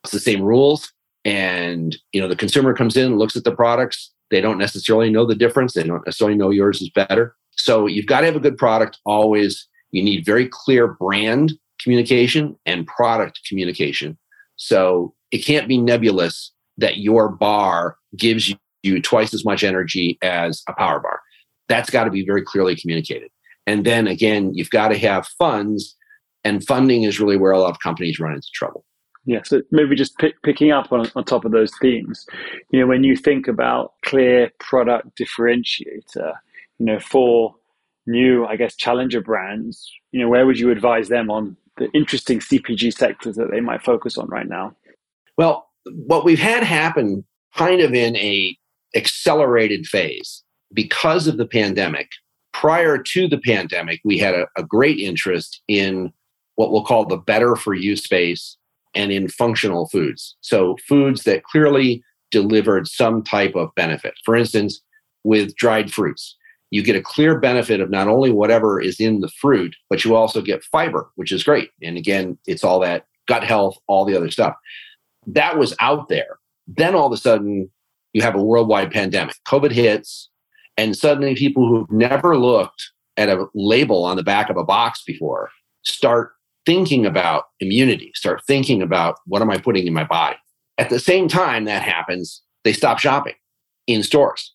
It's 0.03 0.13
the 0.13 0.19
same 0.19 0.41
rules. 0.41 0.91
And 1.23 1.97
you 2.13 2.21
know, 2.21 2.27
the 2.27 2.35
consumer 2.35 2.73
comes 2.73 2.95
in, 2.95 3.17
looks 3.17 3.35
at 3.35 3.43
the 3.43 3.55
products. 3.55 4.11
They 4.31 4.41
don't 4.41 4.57
necessarily 4.57 5.09
know 5.09 5.25
the 5.25 5.35
difference. 5.35 5.73
They 5.73 5.83
don't 5.83 6.05
necessarily 6.05 6.37
know 6.37 6.49
yours 6.49 6.81
is 6.81 6.89
better. 6.89 7.35
So 7.51 7.87
you've 7.87 8.07
got 8.07 8.21
to 8.21 8.25
have 8.25 8.35
a 8.35 8.39
good 8.41 8.57
product 8.57 8.99
always. 9.05 9.67
You 9.91 10.03
need 10.03 10.25
very 10.25 10.47
clear 10.47 10.87
brand 10.87 11.53
communication 11.81 12.57
and 12.65 12.87
product 12.87 13.41
communication. 13.47 14.17
So 14.55 15.13
it 15.31 15.39
can't 15.39 15.67
be 15.67 15.77
nebulous 15.77 16.51
that 16.77 16.97
your 16.97 17.29
bar 17.29 17.97
gives 18.17 18.53
you, 18.83 19.01
twice 19.01 19.33
as 19.33 19.43
much 19.43 19.63
energy 19.63 20.17
as 20.21 20.61
a 20.69 20.73
power 20.73 20.99
bar. 20.99 21.19
That's 21.67 21.89
got 21.89 22.03
to 22.03 22.11
be 22.11 22.23
very 22.25 22.43
clearly 22.43 22.75
communicated. 22.75 23.31
And 23.65 23.83
then 23.85 24.05
again, 24.07 24.53
you've 24.53 24.69
got 24.69 24.89
to 24.89 24.97
have 24.99 25.27
funds, 25.39 25.95
and 26.43 26.65
funding 26.65 27.03
is 27.03 27.19
really 27.19 27.37
where 27.37 27.51
a 27.51 27.59
lot 27.59 27.71
of 27.71 27.79
companies 27.79 28.19
run 28.19 28.33
into 28.33 28.47
trouble. 28.53 28.85
Yeah, 29.25 29.39
so 29.43 29.63
maybe 29.71 29.95
just 29.95 30.15
pick, 30.19 30.35
picking 30.43 30.71
up 30.71 30.91
on, 30.91 31.09
on 31.15 31.23
top 31.23 31.45
of 31.45 31.51
those 31.51 31.71
themes, 31.81 32.27
you 32.69 32.79
know, 32.79 32.85
when 32.85 33.03
you 33.03 33.15
think 33.15 33.47
about 33.47 33.93
clear 34.05 34.51
product 34.59 35.17
differentiator, 35.19 36.33
you 36.77 36.85
know, 36.85 36.99
for 36.99 37.55
new, 38.05 38.45
I 38.45 38.55
guess, 38.55 38.75
challenger 38.75 39.21
brands, 39.21 39.91
you 40.11 40.21
know, 40.21 40.29
where 40.29 40.45
would 40.45 40.59
you 40.59 40.69
advise 40.69 41.09
them 41.09 41.31
on 41.31 41.57
the 41.77 41.89
interesting 41.95 42.39
CPG 42.39 42.93
sectors 42.93 43.35
that 43.37 43.49
they 43.49 43.61
might 43.61 43.83
focus 43.83 44.17
on 44.19 44.27
right 44.27 44.47
now? 44.47 44.75
Well, 45.39 45.64
what 45.91 46.25
we've 46.25 46.39
had 46.39 46.63
happen 46.63 47.23
kind 47.55 47.81
of 47.81 47.93
in 47.93 48.15
a 48.17 48.57
accelerated 48.95 49.85
phase 49.85 50.43
because 50.73 51.27
of 51.27 51.37
the 51.37 51.47
pandemic. 51.47 52.09
Prior 52.53 52.97
to 52.97 53.27
the 53.27 53.37
pandemic, 53.37 53.99
we 54.05 54.17
had 54.17 54.33
a, 54.33 54.47
a 54.57 54.63
great 54.63 54.97
interest 54.97 55.61
in 55.67 56.11
what 56.55 56.71
we'll 56.71 56.85
call 56.85 57.05
the 57.05 57.17
better 57.17 57.55
for 57.55 57.73
you 57.73 57.97
space 57.97 58.57
and 58.95 59.11
in 59.11 59.27
functional 59.27 59.89
foods. 59.89 60.37
So, 60.39 60.77
foods 60.87 61.23
that 61.23 61.43
clearly 61.43 62.01
delivered 62.31 62.87
some 62.87 63.23
type 63.23 63.55
of 63.55 63.75
benefit. 63.75 64.13
For 64.23 64.35
instance, 64.35 64.81
with 65.23 65.55
dried 65.55 65.91
fruits, 65.91 66.35
you 66.71 66.81
get 66.81 66.95
a 66.95 67.01
clear 67.01 67.39
benefit 67.39 67.81
of 67.81 67.89
not 67.89 68.07
only 68.07 68.31
whatever 68.31 68.81
is 68.81 68.99
in 68.99 69.19
the 69.19 69.29
fruit, 69.29 69.75
but 69.89 70.03
you 70.03 70.15
also 70.15 70.41
get 70.41 70.63
fiber, 70.63 71.09
which 71.15 71.31
is 71.31 71.43
great. 71.43 71.69
And 71.83 71.97
again, 71.97 72.37
it's 72.45 72.63
all 72.63 72.79
that 72.79 73.05
gut 73.27 73.43
health, 73.43 73.77
all 73.87 74.05
the 74.05 74.15
other 74.15 74.31
stuff. 74.31 74.55
That 75.27 75.57
was 75.57 75.75
out 75.79 76.09
there. 76.09 76.39
Then 76.67 76.95
all 76.95 77.07
of 77.07 77.11
a 77.11 77.17
sudden, 77.17 77.69
you 78.13 78.21
have 78.21 78.35
a 78.35 78.43
worldwide 78.43 78.91
pandemic. 78.91 79.35
COVID 79.47 79.71
hits, 79.71 80.29
and 80.77 80.95
suddenly 80.95 81.35
people 81.35 81.67
who've 81.67 81.91
never 81.91 82.37
looked 82.37 82.91
at 83.17 83.29
a 83.29 83.45
label 83.53 84.03
on 84.03 84.17
the 84.17 84.23
back 84.23 84.49
of 84.49 84.57
a 84.57 84.63
box 84.63 85.03
before 85.05 85.49
start 85.83 86.33
thinking 86.65 87.05
about 87.05 87.45
immunity, 87.59 88.11
start 88.15 88.41
thinking 88.47 88.81
about 88.81 89.19
what 89.25 89.41
am 89.41 89.51
I 89.51 89.57
putting 89.57 89.85
in 89.85 89.93
my 89.93 90.03
body. 90.03 90.37
At 90.77 90.89
the 90.89 90.99
same 90.99 91.27
time 91.27 91.65
that 91.65 91.83
happens, 91.83 92.41
they 92.63 92.73
stop 92.73 92.99
shopping 92.99 93.35
in 93.87 94.01
stores, 94.01 94.53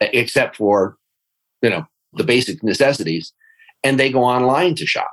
except 0.00 0.56
for 0.56 0.98
you 1.62 1.70
know, 1.70 1.86
the 2.12 2.24
basic 2.24 2.62
necessities, 2.62 3.32
and 3.82 3.98
they 3.98 4.10
go 4.10 4.22
online 4.22 4.74
to 4.74 4.86
shop. 4.86 5.10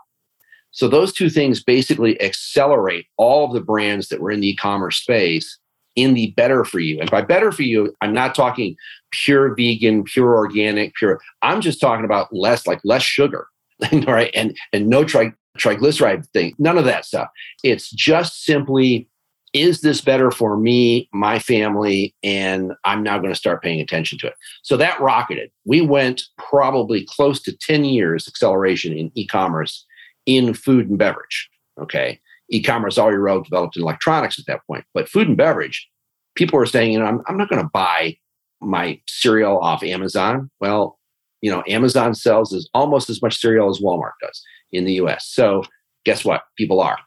So 0.71 0.87
those 0.87 1.13
two 1.13 1.29
things 1.29 1.63
basically 1.63 2.21
accelerate 2.21 3.07
all 3.17 3.45
of 3.45 3.53
the 3.53 3.61
brands 3.61 4.09
that 4.09 4.21
were 4.21 4.31
in 4.31 4.41
the 4.41 4.49
e-commerce 4.49 4.97
space 4.97 5.57
in 5.95 6.13
the 6.13 6.31
better 6.31 6.63
for 6.63 6.79
you. 6.79 6.99
And 6.99 7.09
by 7.09 7.21
better 7.21 7.51
for 7.51 7.63
you, 7.63 7.93
I'm 8.01 8.13
not 8.13 8.35
talking 8.35 8.75
pure 9.11 9.55
vegan, 9.55 10.03
pure 10.03 10.35
organic, 10.35 10.93
pure. 10.95 11.19
I'm 11.41 11.61
just 11.61 11.81
talking 11.81 12.05
about 12.05 12.33
less 12.33 12.67
like 12.67 12.79
less 12.83 13.03
sugar, 13.03 13.47
right? 14.07 14.31
And 14.33 14.55
and 14.71 14.87
no 14.87 15.03
tri- 15.03 15.33
triglyceride 15.57 16.27
thing. 16.29 16.53
None 16.59 16.77
of 16.77 16.85
that 16.85 17.05
stuff. 17.05 17.29
It's 17.63 17.89
just 17.89 18.43
simply 18.45 19.09
is 19.53 19.81
this 19.81 19.99
better 20.01 20.29
for 20.29 20.57
me, 20.57 21.09
my 21.11 21.39
family, 21.39 22.15
and 22.23 22.73
I'm 22.85 23.01
now 23.01 23.17
going 23.17 23.33
to 23.33 23.39
start 23.39 23.63
paying 23.63 23.81
attention 23.81 24.19
to 24.19 24.27
it. 24.27 24.35
So 24.61 24.77
that 24.77 25.01
rocketed. 25.01 25.49
We 25.65 25.81
went 25.81 26.21
probably 26.37 27.05
close 27.09 27.41
to 27.41 27.57
10 27.57 27.83
years 27.83 28.27
acceleration 28.27 28.93
in 28.93 29.11
e-commerce 29.15 29.87
in 30.25 30.53
food 30.53 30.89
and 30.89 30.97
beverage. 30.97 31.49
Okay. 31.79 32.19
E-commerce 32.49 32.97
all 32.97 33.05
already 33.05 33.21
well 33.21 33.41
developed 33.41 33.77
in 33.77 33.83
electronics 33.83 34.39
at 34.39 34.45
that 34.47 34.61
point, 34.65 34.83
but 34.93 35.07
food 35.07 35.27
and 35.27 35.37
beverage, 35.37 35.87
people 36.35 36.57
were 36.57 36.65
saying, 36.65 36.93
you 36.93 36.99
know, 36.99 37.05
I'm, 37.05 37.21
I'm 37.27 37.37
not 37.37 37.49
going 37.49 37.61
to 37.61 37.69
buy 37.71 38.17
my 38.61 38.99
cereal 39.07 39.59
off 39.59 39.83
Amazon. 39.83 40.49
Well, 40.59 40.97
you 41.41 41.51
know, 41.51 41.63
Amazon 41.67 42.13
sells 42.15 42.53
as 42.53 42.67
almost 42.73 43.09
as 43.09 43.21
much 43.21 43.39
cereal 43.39 43.69
as 43.69 43.79
Walmart 43.79 44.13
does 44.21 44.41
in 44.71 44.85
the 44.85 44.93
US. 44.93 45.27
So 45.27 45.63
guess 46.05 46.25
what? 46.25 46.43
People 46.57 46.81
are. 46.81 46.97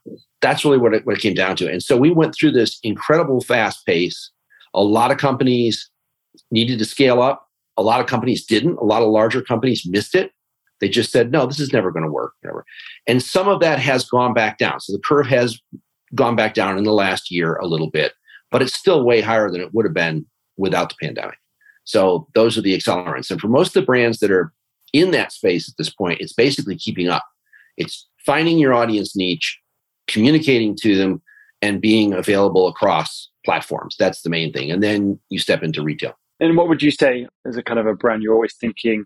That's 0.41 0.65
really 0.65 0.79
what 0.79 0.95
it, 0.95 1.07
what 1.07 1.17
it 1.17 1.21
came 1.21 1.35
down 1.35 1.57
to. 1.57 1.71
And 1.71 1.83
so 1.83 1.97
we 1.97 2.11
went 2.11 2.35
through 2.35 2.53
this 2.53 2.79
incredible 2.83 3.41
fast 3.41 3.85
pace. 3.87 4.31
A 4.75 4.83
lot 4.83 5.11
of 5.11 5.19
companies 5.19 5.91
needed 6.51 6.79
to 6.79 6.85
scale 6.85 7.21
up. 7.21 7.49
A 7.77 7.83
lot 7.83 8.01
of 8.01 8.07
companies 8.07 8.45
didn't. 8.45 8.77
A 8.77 8.85
lot 8.85 9.03
of 9.03 9.09
larger 9.09 9.43
companies 9.43 9.87
missed 9.87 10.15
it. 10.15 10.33
They 10.83 10.89
just 10.89 11.13
said, 11.13 11.31
no, 11.31 11.47
this 11.47 11.61
is 11.61 11.73
never 11.73 11.93
going 11.93 12.05
to 12.05 12.11
work. 12.11 12.33
Never. 12.43 12.67
And 13.07 13.23
some 13.23 13.49
of 13.49 13.61
that 13.61 13.79
has 13.79 14.05
gone 14.05 14.35
back 14.35 14.59
down. 14.59 14.81
So 14.81 14.93
the 14.93 14.99
curve 14.99 15.29
has 15.29 15.59
gone 16.15 16.35
back 16.35 16.55
down 16.55 16.77
in 16.77 16.83
the 16.83 16.93
last 16.93 17.31
year 17.31 17.55
a 17.55 17.69
little 17.69 17.89
bit, 17.89 18.15
but 18.51 18.63
it's 18.63 18.75
still 18.75 19.05
way 19.05 19.21
higher 19.21 19.49
than 19.49 19.61
it 19.61 19.73
would 19.73 19.87
have 19.87 19.95
been 19.95 20.27
without 20.57 20.89
the 20.91 20.97
pandemic. 21.01 21.39
So 21.85 22.27
those 22.35 22.59
are 22.59 22.63
the 22.63 22.77
accelerants. 22.77 23.31
And 23.31 23.41
for 23.41 23.47
most 23.47 23.69
of 23.69 23.75
the 23.75 23.87
brands 23.87 24.19
that 24.19 24.33
are 24.33 24.53
in 24.93 25.13
that 25.13 25.31
space 25.31 25.69
at 25.69 25.77
this 25.79 25.89
point, 25.89 26.21
it's 26.21 26.33
basically 26.33 26.77
keeping 26.77 27.09
up. 27.09 27.25
It's 27.77 28.09
finding 28.27 28.59
your 28.59 28.75
audience 28.75 29.17
niche, 29.17 29.61
communicating 30.09 30.77
to 30.83 30.97
them, 30.97 31.23
and 31.63 31.81
being 31.81 32.13
available 32.13 32.67
across 32.67 33.31
platforms. 33.45 33.95
That's 34.01 34.23
the 34.23 34.31
main 34.31 34.53
thing. 34.53 34.73
And 34.73 34.83
then 34.83 35.21
you 35.31 35.39
step 35.39 35.63
into 35.63 35.81
retail. 35.81 36.15
And 36.41 36.57
what 36.57 36.69
would 36.69 36.83
you 36.83 36.91
say 36.91 37.29
as 37.47 37.57
a 37.57 37.63
kind 37.63 37.79
of 37.79 37.87
a 37.87 37.95
brand 37.95 38.25
you're 38.25 38.35
always 38.35 38.57
thinking, 38.57 39.05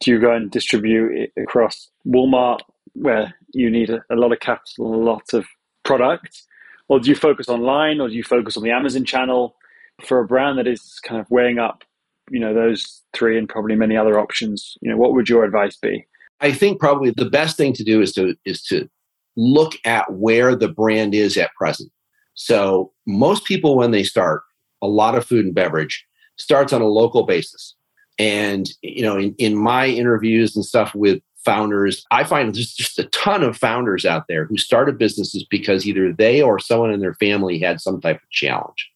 do 0.00 0.10
you 0.10 0.20
go 0.20 0.32
and 0.32 0.50
distribute 0.50 1.30
it 1.36 1.42
across 1.42 1.90
Walmart 2.06 2.60
where 2.94 3.34
you 3.52 3.70
need 3.70 3.90
a, 3.90 4.02
a 4.10 4.16
lot 4.16 4.32
of 4.32 4.40
capital, 4.40 4.94
a 4.94 5.02
lot 5.02 5.32
of 5.32 5.46
product? 5.84 6.42
Or 6.88 7.00
do 7.00 7.08
you 7.08 7.16
focus 7.16 7.48
online 7.48 8.00
or 8.00 8.08
do 8.08 8.14
you 8.14 8.22
focus 8.22 8.56
on 8.56 8.62
the 8.62 8.70
Amazon 8.70 9.04
channel 9.04 9.56
for 10.04 10.20
a 10.20 10.26
brand 10.26 10.58
that 10.58 10.66
is 10.66 11.00
kind 11.04 11.20
of 11.20 11.30
weighing 11.30 11.58
up, 11.58 11.84
you 12.30 12.38
know, 12.38 12.54
those 12.54 13.02
three 13.12 13.38
and 13.38 13.48
probably 13.48 13.74
many 13.74 13.96
other 13.96 14.18
options? 14.18 14.76
You 14.80 14.90
know, 14.90 14.96
what 14.96 15.14
would 15.14 15.28
your 15.28 15.44
advice 15.44 15.76
be? 15.76 16.06
I 16.40 16.52
think 16.52 16.78
probably 16.78 17.10
the 17.10 17.30
best 17.30 17.56
thing 17.56 17.72
to 17.74 17.84
do 17.84 18.00
is 18.02 18.12
to 18.12 18.34
is 18.44 18.62
to 18.64 18.88
look 19.36 19.72
at 19.84 20.12
where 20.12 20.54
the 20.54 20.68
brand 20.68 21.14
is 21.14 21.36
at 21.36 21.54
present. 21.54 21.90
So 22.34 22.92
most 23.06 23.44
people 23.44 23.76
when 23.76 23.90
they 23.90 24.02
start, 24.02 24.42
a 24.82 24.86
lot 24.86 25.14
of 25.14 25.24
food 25.24 25.46
and 25.46 25.54
beverage 25.54 26.04
starts 26.36 26.72
on 26.72 26.82
a 26.82 26.86
local 26.86 27.24
basis. 27.24 27.74
And 28.18 28.68
you 28.82 29.02
know, 29.02 29.16
in, 29.16 29.34
in 29.38 29.56
my 29.56 29.86
interviews 29.86 30.56
and 30.56 30.64
stuff 30.64 30.94
with 30.94 31.20
founders, 31.44 32.04
I 32.10 32.24
find 32.24 32.54
there's 32.54 32.74
just 32.74 32.98
a 32.98 33.04
ton 33.04 33.42
of 33.42 33.56
founders 33.56 34.04
out 34.04 34.24
there 34.28 34.46
who 34.46 34.56
started 34.56 34.98
businesses 34.98 35.44
because 35.48 35.86
either 35.86 36.12
they 36.12 36.42
or 36.42 36.58
someone 36.58 36.92
in 36.92 37.00
their 37.00 37.14
family 37.14 37.58
had 37.58 37.80
some 37.80 38.00
type 38.00 38.16
of 38.16 38.30
challenge. 38.30 38.90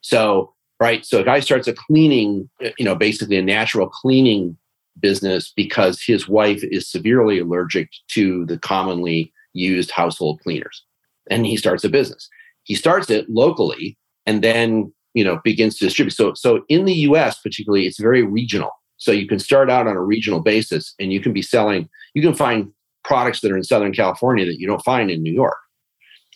So, 0.00 0.52
right, 0.80 1.04
so 1.04 1.20
a 1.20 1.24
guy 1.24 1.40
starts 1.40 1.66
a 1.66 1.72
cleaning, 1.72 2.48
uh, 2.64 2.70
you 2.78 2.84
know, 2.84 2.94
basically 2.94 3.38
a 3.38 3.42
natural 3.42 3.88
cleaning 3.88 4.56
business 5.00 5.52
because 5.54 6.00
his 6.00 6.28
wife 6.28 6.62
is 6.62 6.88
severely 6.88 7.40
allergic 7.40 7.90
to 8.08 8.46
the 8.46 8.58
commonly 8.58 9.32
used 9.52 9.90
household 9.90 10.40
cleaners. 10.42 10.84
And 11.30 11.46
he 11.46 11.56
starts 11.56 11.84
a 11.84 11.88
business. 11.88 12.28
He 12.62 12.74
starts 12.74 13.10
it 13.10 13.28
locally 13.28 13.98
and 14.26 14.42
then, 14.42 14.92
you 15.14 15.24
know, 15.24 15.40
begins 15.44 15.78
to 15.78 15.84
distribute. 15.84 16.12
So 16.12 16.34
so 16.34 16.64
in 16.68 16.84
the 16.84 16.94
US 17.08 17.40
particularly 17.40 17.86
it's 17.86 18.00
very 18.00 18.22
regional. 18.22 18.70
So 18.96 19.12
you 19.12 19.26
can 19.26 19.38
start 19.38 19.70
out 19.70 19.86
on 19.86 19.96
a 19.96 20.02
regional 20.02 20.40
basis 20.40 20.94
and 20.98 21.12
you 21.12 21.20
can 21.20 21.32
be 21.32 21.42
selling 21.42 21.88
you 22.14 22.22
can 22.22 22.34
find 22.34 22.72
products 23.04 23.40
that 23.40 23.52
are 23.52 23.56
in 23.56 23.64
Southern 23.64 23.92
California 23.92 24.46
that 24.46 24.58
you 24.58 24.66
don't 24.66 24.82
find 24.82 25.10
in 25.10 25.22
New 25.22 25.32
York. 25.32 25.58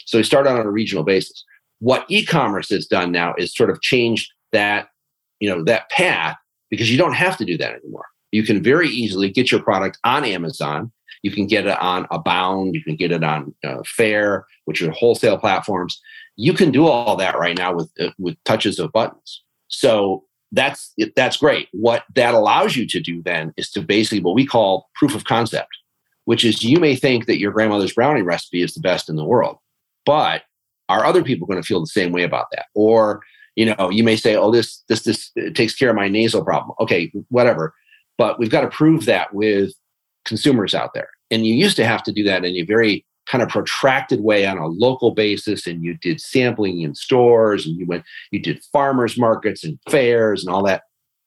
So 0.06 0.18
you 0.18 0.24
start 0.24 0.46
out 0.46 0.58
on 0.58 0.66
a 0.66 0.70
regional 0.70 1.04
basis. 1.04 1.44
What 1.80 2.04
e-commerce 2.08 2.70
has 2.70 2.86
done 2.86 3.12
now 3.12 3.34
is 3.38 3.54
sort 3.54 3.70
of 3.70 3.80
changed 3.80 4.30
that, 4.52 4.88
you 5.40 5.48
know, 5.48 5.62
that 5.64 5.90
path 5.90 6.36
because 6.70 6.90
you 6.90 6.98
don't 6.98 7.14
have 7.14 7.36
to 7.38 7.44
do 7.44 7.56
that 7.58 7.74
anymore. 7.74 8.06
You 8.32 8.42
can 8.42 8.62
very 8.62 8.88
easily 8.88 9.30
get 9.30 9.50
your 9.50 9.62
product 9.62 9.98
on 10.04 10.24
Amazon. 10.24 10.92
You 11.22 11.30
can 11.30 11.46
get 11.46 11.66
it 11.66 11.78
on 11.80 12.06
Abound. 12.10 12.74
You 12.74 12.82
can 12.82 12.96
get 12.96 13.12
it 13.12 13.24
on 13.24 13.54
uh, 13.64 13.82
Faire, 13.84 14.46
which 14.66 14.82
are 14.82 14.90
wholesale 14.90 15.38
platforms. 15.38 16.00
You 16.38 16.54
can 16.54 16.70
do 16.70 16.86
all 16.86 17.16
that 17.16 17.38
right 17.38 17.58
now 17.58 17.74
with 17.74 17.90
uh, 18.00 18.10
with 18.18 18.42
touches 18.44 18.78
of 18.78 18.92
buttons. 18.92 19.42
So 19.66 20.24
that's 20.52 20.94
that's 21.16 21.36
great. 21.36 21.68
What 21.72 22.04
that 22.14 22.32
allows 22.32 22.76
you 22.76 22.86
to 22.88 23.00
do 23.00 23.22
then 23.22 23.52
is 23.56 23.70
to 23.72 23.82
basically 23.82 24.20
what 24.20 24.34
we 24.34 24.46
call 24.46 24.88
proof 24.94 25.14
of 25.14 25.24
concept, 25.24 25.76
which 26.24 26.44
is 26.44 26.64
you 26.64 26.78
may 26.78 26.96
think 26.96 27.26
that 27.26 27.38
your 27.38 27.52
grandmother's 27.52 27.92
brownie 27.92 28.22
recipe 28.22 28.62
is 28.62 28.72
the 28.72 28.80
best 28.80 29.10
in 29.10 29.16
the 29.16 29.24
world, 29.24 29.58
but 30.06 30.42
are 30.88 31.04
other 31.04 31.22
people 31.22 31.46
going 31.46 31.60
to 31.60 31.66
feel 31.66 31.80
the 31.80 31.86
same 31.86 32.12
way 32.12 32.22
about 32.22 32.46
that? 32.52 32.66
Or 32.74 33.20
you 33.56 33.66
know, 33.66 33.90
you 33.90 34.04
may 34.04 34.16
say, 34.16 34.36
"Oh, 34.36 34.52
this 34.52 34.82
this 34.88 35.02
this 35.02 35.32
takes 35.54 35.74
care 35.74 35.90
of 35.90 35.96
my 35.96 36.08
nasal 36.08 36.44
problem." 36.44 36.76
Okay, 36.80 37.12
whatever. 37.28 37.74
But 38.16 38.38
we've 38.38 38.50
got 38.50 38.62
to 38.62 38.68
prove 38.68 39.04
that 39.06 39.34
with 39.34 39.72
consumers 40.24 40.74
out 40.74 40.94
there. 40.94 41.08
And 41.30 41.46
you 41.46 41.54
used 41.54 41.76
to 41.76 41.86
have 41.86 42.02
to 42.04 42.12
do 42.12 42.22
that 42.24 42.44
in 42.44 42.56
a 42.56 42.62
very 42.62 43.04
kind 43.28 43.42
of 43.42 43.48
protracted 43.48 44.20
way 44.22 44.46
on 44.46 44.58
a 44.58 44.66
local 44.66 45.12
basis 45.12 45.66
and 45.66 45.84
you 45.84 45.94
did 45.94 46.20
sampling 46.20 46.80
in 46.80 46.94
stores 46.94 47.66
and 47.66 47.76
you 47.76 47.86
went 47.86 48.04
you 48.30 48.40
did 48.40 48.62
farmers 48.72 49.18
markets 49.18 49.64
and 49.64 49.78
fairs 49.90 50.44
and 50.44 50.52
all 50.52 50.62
that. 50.64 50.82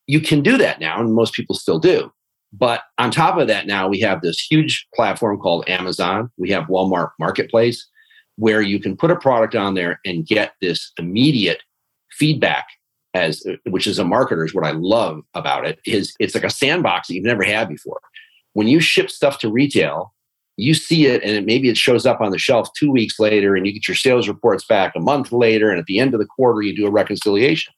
You 0.06 0.20
can 0.20 0.42
do 0.42 0.58
that 0.58 0.80
now 0.80 1.00
and 1.00 1.14
most 1.14 1.34
people 1.34 1.54
still 1.54 1.78
do. 1.78 2.12
But 2.52 2.82
on 2.98 3.10
top 3.10 3.38
of 3.38 3.48
that 3.48 3.66
now 3.66 3.88
we 3.88 4.00
have 4.00 4.20
this 4.20 4.38
huge 4.38 4.86
platform 4.94 5.38
called 5.38 5.68
amazon. 5.68 6.30
We 6.36 6.50
have 6.50 6.64
walmart 6.64 7.10
marketplace 7.18 7.88
where 8.36 8.62
you 8.62 8.80
can 8.80 8.96
put 8.96 9.10
a 9.10 9.16
product 9.16 9.54
on 9.54 9.74
there 9.74 10.00
and 10.04 10.26
get 10.26 10.54
this 10.60 10.92
immediate 10.98 11.62
feedback 12.10 12.66
as 13.14 13.44
which 13.66 13.86
is 13.86 13.98
a 13.98 14.04
marketer 14.04 14.44
is 14.44 14.54
what 14.54 14.66
I 14.66 14.70
love 14.72 15.20
about 15.34 15.66
it 15.66 15.78
is 15.84 16.14
it's 16.18 16.34
like 16.34 16.44
a 16.44 16.50
sandbox 16.50 17.08
that 17.08 17.14
you've 17.14 17.24
never 17.24 17.42
had 17.42 17.68
before. 17.68 18.00
When 18.54 18.68
you 18.68 18.80
ship 18.80 19.10
stuff 19.10 19.38
to 19.40 19.50
retail, 19.50 20.14
you 20.56 20.74
see 20.74 21.06
it 21.06 21.22
and 21.22 21.32
it, 21.32 21.46
maybe 21.46 21.68
it 21.68 21.76
shows 21.76 22.06
up 22.06 22.20
on 22.20 22.30
the 22.30 22.38
shelf 22.38 22.68
two 22.76 22.90
weeks 22.90 23.18
later 23.18 23.56
and 23.56 23.66
you 23.66 23.72
get 23.72 23.88
your 23.88 23.94
sales 23.94 24.28
reports 24.28 24.64
back 24.64 24.92
a 24.94 25.00
month 25.00 25.32
later 25.32 25.70
and 25.70 25.78
at 25.78 25.86
the 25.86 25.98
end 25.98 26.14
of 26.14 26.20
the 26.20 26.26
quarter 26.26 26.62
you 26.62 26.76
do 26.76 26.86
a 26.86 26.90
reconciliation. 26.90 27.72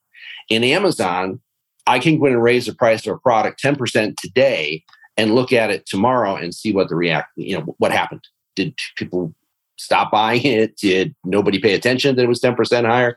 In 0.51 0.65
Amazon, 0.65 1.41
I 1.87 1.99
can 1.99 2.19
go 2.19 2.27
in 2.27 2.33
and 2.33 2.43
raise 2.43 2.67
the 2.67 2.75
price 2.75 3.07
of 3.07 3.15
a 3.15 3.19
product 3.19 3.63
10% 3.63 4.17
today 4.17 4.83
and 5.17 5.35
look 5.35 5.53
at 5.53 5.71
it 5.71 5.87
tomorrow 5.87 6.35
and 6.35 6.55
see 6.55 6.73
what 6.73 6.89
the 6.89 6.97
react, 6.97 7.31
you 7.37 7.57
know, 7.57 7.75
what 7.79 7.93
happened. 7.93 8.23
Did 8.57 8.77
people 8.97 9.35
stop 9.77 10.11
buying 10.11 10.45
it? 10.45 10.77
Did 10.77 11.15
nobody 11.25 11.61
pay 11.61 11.75
attention 11.75 12.17
that 12.17 12.23
it 12.23 12.29
was 12.29 12.41
10% 12.41 12.85
higher? 12.85 13.17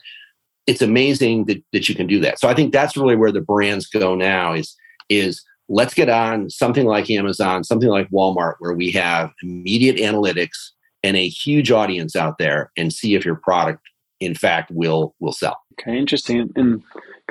it's 0.67 0.81
amazing 0.81 1.45
that, 1.45 1.63
that 1.71 1.89
you 1.89 1.95
can 1.95 2.05
do 2.05 2.19
that. 2.19 2.39
So 2.39 2.49
I 2.49 2.53
think 2.53 2.73
that's 2.73 2.97
really 2.97 3.15
where 3.15 3.31
the 3.31 3.41
brands 3.41 3.87
go 3.87 4.13
now 4.13 4.53
is, 4.53 4.75
is 5.09 5.43
let's 5.69 5.93
get 5.93 6.09
on 6.09 6.49
something 6.49 6.85
like 6.85 7.09
Amazon, 7.09 7.63
something 7.63 7.89
like 7.89 8.09
Walmart, 8.09 8.55
where 8.59 8.73
we 8.73 8.91
have 8.91 9.31
immediate 9.41 9.97
analytics 9.97 10.71
and 11.03 11.17
a 11.17 11.27
huge 11.27 11.71
audience 11.71 12.15
out 12.15 12.37
there 12.37 12.71
and 12.77 12.91
see 12.91 13.15
if 13.15 13.25
your 13.25 13.35
product 13.35 13.81
in 14.19 14.33
fact 14.33 14.71
will 14.71 15.15
will 15.19 15.31
sell. 15.31 15.57
Okay, 15.79 15.97
interesting. 15.97 16.49
And 16.55 16.81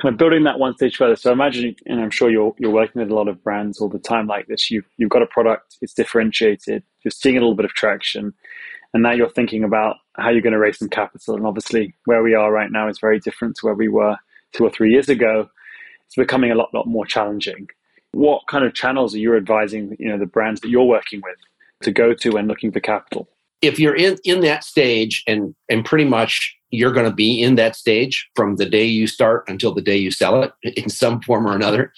kind 0.00 0.12
of 0.12 0.18
building 0.18 0.44
that 0.44 0.58
one 0.58 0.74
stage 0.74 0.96
further. 0.96 1.16
So 1.16 1.32
imagine, 1.32 1.74
and 1.86 2.00
I'm 2.00 2.10
sure 2.10 2.30
you're 2.30 2.54
you're 2.58 2.70
working 2.70 3.00
with 3.00 3.10
a 3.10 3.14
lot 3.14 3.28
of 3.28 3.42
brands 3.42 3.80
all 3.80 3.88
the 3.88 3.98
time 3.98 4.26
like 4.26 4.46
this. 4.46 4.70
You've 4.70 4.86
you've 4.96 5.10
got 5.10 5.22
a 5.22 5.26
product, 5.26 5.76
it's 5.80 5.94
differentiated, 5.94 6.82
you're 7.02 7.10
seeing 7.10 7.36
a 7.36 7.40
little 7.40 7.56
bit 7.56 7.64
of 7.64 7.72
traction, 7.72 8.32
and 8.94 9.02
now 9.02 9.12
you're 9.12 9.30
thinking 9.30 9.64
about 9.64 9.96
how 10.16 10.30
you're 10.30 10.42
going 10.42 10.52
to 10.52 10.58
raise 10.58 10.78
some 10.78 10.88
capital. 10.88 11.34
And 11.34 11.46
obviously, 11.46 11.94
where 12.04 12.22
we 12.22 12.34
are 12.34 12.52
right 12.52 12.70
now 12.70 12.88
is 12.88 12.98
very 13.00 13.18
different 13.18 13.56
to 13.56 13.66
where 13.66 13.74
we 13.74 13.88
were 13.88 14.16
two 14.52 14.64
or 14.64 14.70
three 14.70 14.92
years 14.92 15.08
ago. 15.08 15.48
It's 16.06 16.14
becoming 16.14 16.52
a 16.52 16.54
lot, 16.54 16.72
lot 16.72 16.86
more 16.86 17.04
challenging. 17.04 17.68
What 18.16 18.46
kind 18.48 18.64
of 18.64 18.72
channels 18.72 19.14
are 19.14 19.18
you 19.18 19.36
advising, 19.36 19.94
you 19.98 20.08
know, 20.08 20.16
the 20.16 20.24
brands 20.24 20.62
that 20.62 20.70
you're 20.70 20.84
working 20.84 21.20
with 21.22 21.36
to 21.82 21.92
go 21.92 22.14
to 22.14 22.30
when 22.30 22.46
looking 22.46 22.72
for 22.72 22.80
capital? 22.80 23.28
If 23.60 23.78
you're 23.78 23.94
in, 23.94 24.16
in 24.24 24.40
that 24.40 24.64
stage 24.64 25.22
and 25.26 25.54
and 25.68 25.84
pretty 25.84 26.06
much 26.06 26.56
you're 26.70 26.92
going 26.92 27.08
to 27.08 27.14
be 27.14 27.42
in 27.42 27.56
that 27.56 27.76
stage 27.76 28.26
from 28.34 28.56
the 28.56 28.64
day 28.64 28.86
you 28.86 29.06
start 29.06 29.44
until 29.48 29.74
the 29.74 29.82
day 29.82 29.98
you 29.98 30.10
sell 30.10 30.42
it 30.42 30.52
in 30.78 30.88
some 30.88 31.20
form 31.20 31.46
or 31.46 31.54
another. 31.54 31.92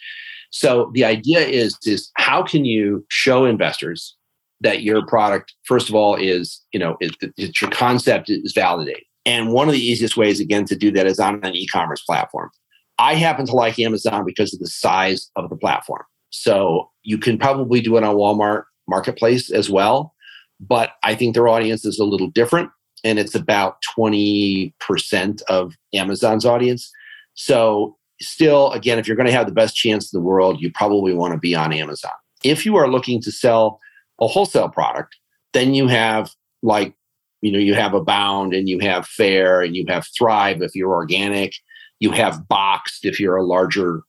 So 0.50 0.90
the 0.92 1.04
idea 1.04 1.40
is 1.40 1.78
is 1.84 2.10
how 2.16 2.42
can 2.42 2.64
you 2.64 3.06
show 3.08 3.44
investors 3.44 4.16
that 4.60 4.82
your 4.82 5.06
product, 5.06 5.54
first 5.66 5.88
of 5.88 5.94
all, 5.94 6.16
is 6.16 6.60
you 6.72 6.80
know 6.80 6.96
is, 7.00 7.12
is 7.36 7.60
your 7.60 7.70
concept 7.70 8.28
is 8.28 8.52
validated, 8.56 9.04
And 9.24 9.52
one 9.52 9.68
of 9.68 9.74
the 9.74 9.80
easiest 9.80 10.16
ways, 10.16 10.40
again, 10.40 10.64
to 10.64 10.74
do 10.74 10.90
that 10.90 11.06
is 11.06 11.20
on 11.20 11.44
an 11.44 11.54
e 11.54 11.68
commerce 11.68 12.02
platform. 12.02 12.50
I 12.98 13.14
happen 13.14 13.46
to 13.46 13.52
like 13.52 13.78
Amazon 13.78 14.24
because 14.24 14.52
of 14.52 14.60
the 14.60 14.66
size 14.66 15.30
of 15.36 15.48
the 15.50 15.56
platform. 15.56 16.02
So 16.30 16.90
you 17.02 17.18
can 17.18 17.38
probably 17.38 17.80
do 17.80 17.96
it 17.96 18.04
on 18.04 18.16
Walmart 18.16 18.64
Marketplace 18.88 19.50
as 19.50 19.70
well. 19.70 20.14
But 20.60 20.90
I 21.02 21.14
think 21.14 21.34
their 21.34 21.48
audience 21.48 21.84
is 21.84 21.98
a 21.98 22.04
little 22.04 22.28
different, 22.28 22.70
and 23.04 23.18
it's 23.18 23.34
about 23.34 23.76
20% 23.96 25.42
of 25.48 25.74
Amazon's 25.94 26.44
audience. 26.44 26.90
So, 27.34 27.96
still, 28.20 28.72
again, 28.72 28.98
if 28.98 29.06
you're 29.06 29.16
going 29.16 29.28
to 29.28 29.32
have 29.32 29.46
the 29.46 29.52
best 29.52 29.76
chance 29.76 30.12
in 30.12 30.18
the 30.18 30.24
world, 30.24 30.60
you 30.60 30.72
probably 30.72 31.14
want 31.14 31.32
to 31.32 31.38
be 31.38 31.54
on 31.54 31.72
Amazon. 31.72 32.10
If 32.42 32.66
you 32.66 32.74
are 32.76 32.88
looking 32.88 33.22
to 33.22 33.30
sell 33.30 33.78
a 34.20 34.26
wholesale 34.26 34.68
product, 34.68 35.16
then 35.52 35.74
you 35.74 35.86
have 35.86 36.32
like, 36.62 36.94
you 37.40 37.52
know, 37.52 37.58
you 37.60 37.74
have 37.74 37.94
Abound 37.94 38.52
and 38.52 38.68
you 38.68 38.80
have 38.80 39.06
Faire 39.06 39.62
and 39.62 39.76
you 39.76 39.84
have 39.88 40.06
Thrive 40.18 40.60
if 40.60 40.74
you're 40.74 40.92
organic 40.92 41.52
you 42.00 42.12
have 42.12 42.46
boxed 42.48 43.04
if 43.04 43.18
you're 43.18 43.36
a 43.36 43.44
larger, 43.44 44.02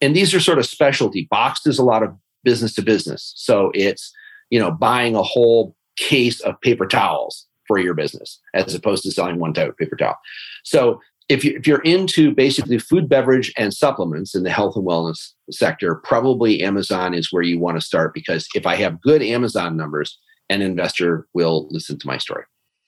and 0.00 0.16
these 0.16 0.34
are 0.34 0.40
sort 0.40 0.58
of 0.58 0.66
specialty. 0.66 1.26
Boxed 1.30 1.66
is 1.66 1.78
a 1.78 1.84
lot 1.84 2.02
of 2.02 2.14
business 2.44 2.74
to 2.74 2.82
business. 2.82 3.32
So 3.36 3.70
it's, 3.74 4.12
you 4.50 4.58
know, 4.58 4.70
buying 4.70 5.14
a 5.14 5.22
whole 5.22 5.76
case 5.96 6.40
of 6.40 6.60
paper 6.60 6.86
towels 6.86 7.46
for 7.66 7.78
your 7.78 7.94
business 7.94 8.40
as 8.54 8.74
opposed 8.74 9.02
to 9.02 9.12
selling 9.12 9.38
one 9.38 9.52
type 9.52 9.68
of 9.68 9.76
paper 9.76 9.96
towel. 9.96 10.16
So 10.64 11.00
if, 11.28 11.44
you, 11.44 11.56
if 11.56 11.66
you're 11.66 11.82
into 11.82 12.34
basically 12.34 12.78
food, 12.78 13.08
beverage, 13.08 13.52
and 13.58 13.74
supplements 13.74 14.34
in 14.34 14.44
the 14.44 14.50
health 14.50 14.76
and 14.76 14.86
wellness 14.86 15.32
sector, 15.50 15.96
probably 15.96 16.62
Amazon 16.62 17.12
is 17.12 17.30
where 17.30 17.42
you 17.42 17.58
want 17.58 17.78
to 17.78 17.84
start 17.84 18.14
because 18.14 18.48
if 18.54 18.66
I 18.66 18.76
have 18.76 19.02
good 19.02 19.22
Amazon 19.22 19.76
numbers, 19.76 20.18
an 20.48 20.62
investor 20.62 21.26
will 21.34 21.68
listen 21.70 21.98
to 21.98 22.06
my 22.06 22.16
story. 22.16 22.44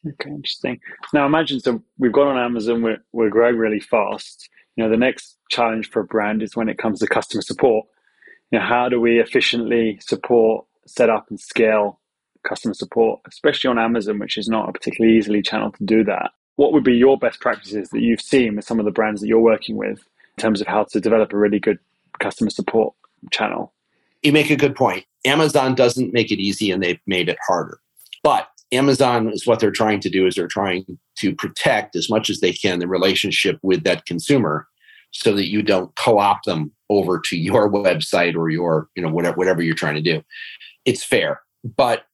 Okay, 0.07 0.31
interesting. 0.31 0.81
Now 1.13 1.27
imagine 1.27 1.61
so 1.61 1.83
we've 1.99 2.13
got 2.13 2.29
on 2.29 2.39
Amazon, 2.39 2.83
we're, 2.83 3.03
we're 3.13 3.29
growing 3.29 3.57
really 3.57 3.81
fast. 3.81 4.49
You 4.77 4.85
know, 4.85 4.91
the 4.91 4.97
next 4.97 5.37
challenge 5.51 5.91
for 5.91 6.01
a 6.01 6.05
brand 6.05 6.43
is 6.43 6.57
when 6.57 6.69
it 6.69 6.79
comes 6.79 7.01
to 7.01 7.07
customer 7.07 7.43
support. 7.43 7.87
You 8.51 8.59
know, 8.59 8.65
how 8.65 8.89
do 8.89 9.01
we 9.01 9.21
efficiently 9.21 9.99
support, 10.01 10.65
set 10.87 11.11
up 11.11 11.27
and 11.29 11.39
scale 11.39 12.01
customer 12.49 12.75
support, 12.75 13.21
especially 13.29 13.69
on 13.69 13.79
Amazon, 13.79 14.19
which 14.19 14.39
is 14.39 14.49
not 14.49 14.69
a 14.69 14.73
particularly 14.73 15.19
easily 15.19 15.43
channel 15.43 15.71
to 15.73 15.85
do 15.85 16.03
that? 16.05 16.31
What 16.57 16.73
would 16.73 16.85
be 16.85 16.95
your 16.95 17.19
best 17.19 17.41
practices 17.41 17.91
that 17.91 18.01
you've 18.01 18.21
seen 18.21 18.57
with 18.57 18.65
some 18.65 18.79
of 18.79 18.87
the 18.87 18.91
brands 18.91 19.21
that 19.21 19.29
you're 19.29 19.41
working 19.41 19.77
with 19.77 19.99
in 19.99 20.43
terms 20.43 20.61
of 20.61 20.67
how 20.67 20.85
to 20.85 21.01
develop 21.01 21.33
a 21.33 21.39
really 21.39 21.59
good 21.59 21.79
customer 22.19 22.51
support 22.51 22.95
channel? 23.31 23.73
You 24.23 24.33
make 24.33 24.51
a 24.51 24.57
good 24.57 24.75
point. 24.75 25.05
Amazon 25.25 25.75
doesn't 25.75 26.13
make 26.13 26.31
it 26.31 26.41
easy 26.41 26.71
and 26.71 26.83
they've 26.83 27.01
made 27.07 27.29
it 27.29 27.39
harder. 27.47 27.81
But 28.23 28.49
Amazon 28.73 29.29
is 29.29 29.47
what 29.47 29.61
they're 29.61 29.71
trying 29.71 30.01
to 30.01 30.11
do 30.11 30.27
is 30.27 30.35
they're 30.35 30.47
trying 30.47 30.85
to 31.19 31.35
protect 31.35 31.97
as 31.97 32.09
much 32.09 32.31
as 32.31 32.41
they 32.41 32.53
can 32.53 32.79
the 32.79 32.87
relationship 32.89 33.59
with 33.63 33.85
that 33.85 34.07
consumer 34.07 34.67
so 35.11 35.35
that 35.35 35.51
you 35.51 35.63
don't 35.63 35.95
co-opt 35.97 36.47
them 36.47 36.73
over 36.89 37.19
to 37.19 37.37
your 37.37 37.71
website 37.73 38.37
or 38.37 38.49
your, 38.49 38.89
you 38.95 39.03
know, 39.03 39.11
whatever 39.11 39.37
whatever 39.37 39.63
you're 39.63 39.75
trying 39.75 39.97
to 39.97 40.01
do. 40.01 40.23
It's 40.85 41.05
fair. 41.05 41.41
But 41.65 42.05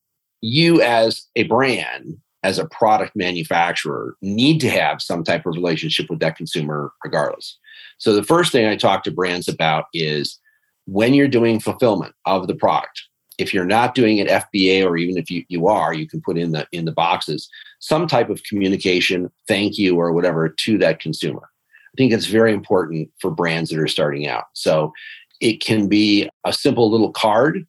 you 0.40 0.80
as 0.80 1.26
a 1.36 1.44
brand, 1.44 2.16
as 2.42 2.58
a 2.58 2.66
product 2.66 3.16
manufacturer, 3.16 4.16
need 4.22 4.60
to 4.60 4.70
have 4.70 5.02
some 5.02 5.24
type 5.24 5.46
of 5.46 5.54
relationship 5.54 6.08
with 6.08 6.20
that 6.20 6.36
consumer 6.36 6.92
regardless. 7.04 7.58
So 7.98 8.14
the 8.14 8.22
first 8.22 8.52
thing 8.52 8.66
I 8.66 8.76
talk 8.76 9.02
to 9.04 9.10
brands 9.10 9.48
about 9.48 9.86
is 9.92 10.38
when 10.86 11.14
you're 11.14 11.28
doing 11.28 11.60
fulfillment 11.60 12.14
of 12.24 12.46
the 12.46 12.54
product, 12.54 13.02
if 13.38 13.52
you're 13.52 13.64
not 13.64 13.94
doing 13.94 14.20
an 14.20 14.26
FBA 14.26 14.84
or 14.84 14.96
even 14.96 15.16
if 15.16 15.30
you, 15.30 15.44
you 15.48 15.66
are, 15.66 15.92
you 15.92 16.08
can 16.08 16.20
put 16.20 16.38
in 16.38 16.52
the 16.52 16.66
in 16.72 16.84
the 16.84 16.92
boxes 16.92 17.48
some 17.80 18.06
type 18.06 18.30
of 18.30 18.42
communication, 18.44 19.30
thank 19.46 19.78
you 19.78 19.96
or 19.96 20.12
whatever 20.12 20.48
to 20.48 20.78
that 20.78 21.00
consumer. 21.00 21.42
I 21.42 21.94
think 21.96 22.12
it's 22.12 22.26
very 22.26 22.52
important 22.52 23.10
for 23.20 23.30
brands 23.30 23.70
that 23.70 23.78
are 23.78 23.88
starting 23.88 24.26
out. 24.26 24.44
So 24.54 24.92
it 25.40 25.64
can 25.64 25.88
be 25.88 26.28
a 26.44 26.52
simple 26.52 26.90
little 26.90 27.12
card 27.12 27.66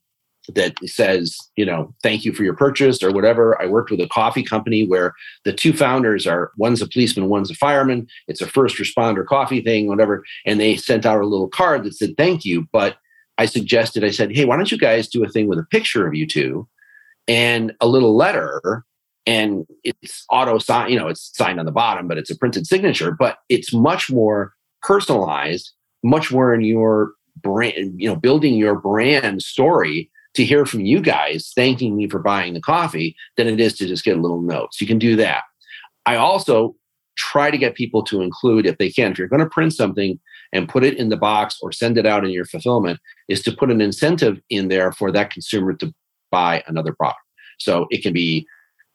that 0.55 0.75
says, 0.85 1.37
you 1.57 1.65
know, 1.65 1.93
thank 2.03 2.23
you 2.23 2.31
for 2.31 2.43
your 2.43 2.55
purchase 2.55 3.03
or 3.03 3.11
whatever. 3.11 3.61
I 3.61 3.65
worked 3.65 3.91
with 3.91 3.99
a 3.99 4.07
coffee 4.07 4.43
company 4.43 4.87
where 4.87 5.13
the 5.43 5.51
two 5.51 5.73
founders 5.73 6.25
are 6.25 6.51
one's 6.57 6.81
a 6.81 6.87
policeman, 6.87 7.27
one's 7.27 7.51
a 7.51 7.55
fireman. 7.55 8.07
It's 8.27 8.41
a 8.41 8.47
first 8.47 8.77
responder 8.77 9.25
coffee 9.25 9.61
thing, 9.61 9.87
whatever. 9.87 10.23
And 10.45 10.59
they 10.59 10.77
sent 10.77 11.05
out 11.05 11.21
a 11.21 11.25
little 11.25 11.49
card 11.49 11.83
that 11.83 11.95
said 11.95 12.15
thank 12.17 12.45
you, 12.45 12.67
but 12.71 12.97
I 13.37 13.45
suggested, 13.45 14.03
I 14.03 14.11
said, 14.11 14.35
hey, 14.35 14.45
why 14.45 14.55
don't 14.55 14.71
you 14.71 14.77
guys 14.77 15.07
do 15.07 15.23
a 15.23 15.29
thing 15.29 15.47
with 15.47 15.59
a 15.59 15.65
picture 15.65 16.07
of 16.07 16.13
you 16.15 16.25
two 16.25 16.67
and 17.27 17.75
a 17.81 17.87
little 17.87 18.15
letter? 18.15 18.83
And 19.25 19.65
it's 19.83 20.25
auto 20.29 20.57
sign, 20.57 20.89
you 20.89 20.97
know, 20.97 21.07
it's 21.07 21.31
signed 21.35 21.59
on 21.59 21.65
the 21.65 21.71
bottom, 21.71 22.07
but 22.07 22.17
it's 22.17 22.29
a 22.29 22.37
printed 22.37 22.65
signature, 22.65 23.11
but 23.11 23.39
it's 23.49 23.73
much 23.73 24.09
more 24.09 24.53
personalized, 24.81 25.71
much 26.03 26.31
more 26.31 26.53
in 26.53 26.61
your 26.61 27.11
brand, 27.43 27.93
you 27.97 28.07
know, 28.07 28.15
building 28.15 28.55
your 28.55 28.75
brand 28.75 29.41
story 29.41 30.09
to 30.33 30.45
hear 30.45 30.65
from 30.65 30.81
you 30.81 31.01
guys 31.01 31.51
thanking 31.55 31.95
me 31.95 32.07
for 32.07 32.19
buying 32.19 32.53
the 32.53 32.61
coffee 32.61 33.15
than 33.35 33.47
it 33.47 33.59
is 33.59 33.73
to 33.77 33.85
just 33.85 34.05
get 34.05 34.17
a 34.17 34.21
little 34.21 34.41
note. 34.41 34.73
So 34.73 34.83
you 34.83 34.87
can 34.87 34.99
do 34.99 35.15
that. 35.17 35.43
I 36.05 36.15
also 36.15 36.75
try 37.17 37.51
to 37.51 37.57
get 37.57 37.75
people 37.75 38.03
to 38.03 38.21
include, 38.21 38.65
if 38.65 38.77
they 38.77 38.89
can, 38.89 39.11
if 39.11 39.19
you're 39.19 39.27
going 39.27 39.41
to 39.41 39.49
print 39.49 39.73
something, 39.73 40.19
and 40.53 40.69
put 40.69 40.83
it 40.83 40.97
in 40.97 41.09
the 41.09 41.17
box 41.17 41.57
or 41.61 41.71
send 41.71 41.97
it 41.97 42.05
out 42.05 42.23
in 42.23 42.31
your 42.31 42.45
fulfillment 42.45 42.99
is 43.27 43.41
to 43.43 43.51
put 43.51 43.71
an 43.71 43.81
incentive 43.81 44.39
in 44.49 44.67
there 44.67 44.91
for 44.91 45.11
that 45.11 45.31
consumer 45.31 45.73
to 45.73 45.93
buy 46.31 46.63
another 46.67 46.93
product. 46.93 47.19
So 47.59 47.87
it 47.89 48.03
can 48.03 48.13
be 48.13 48.47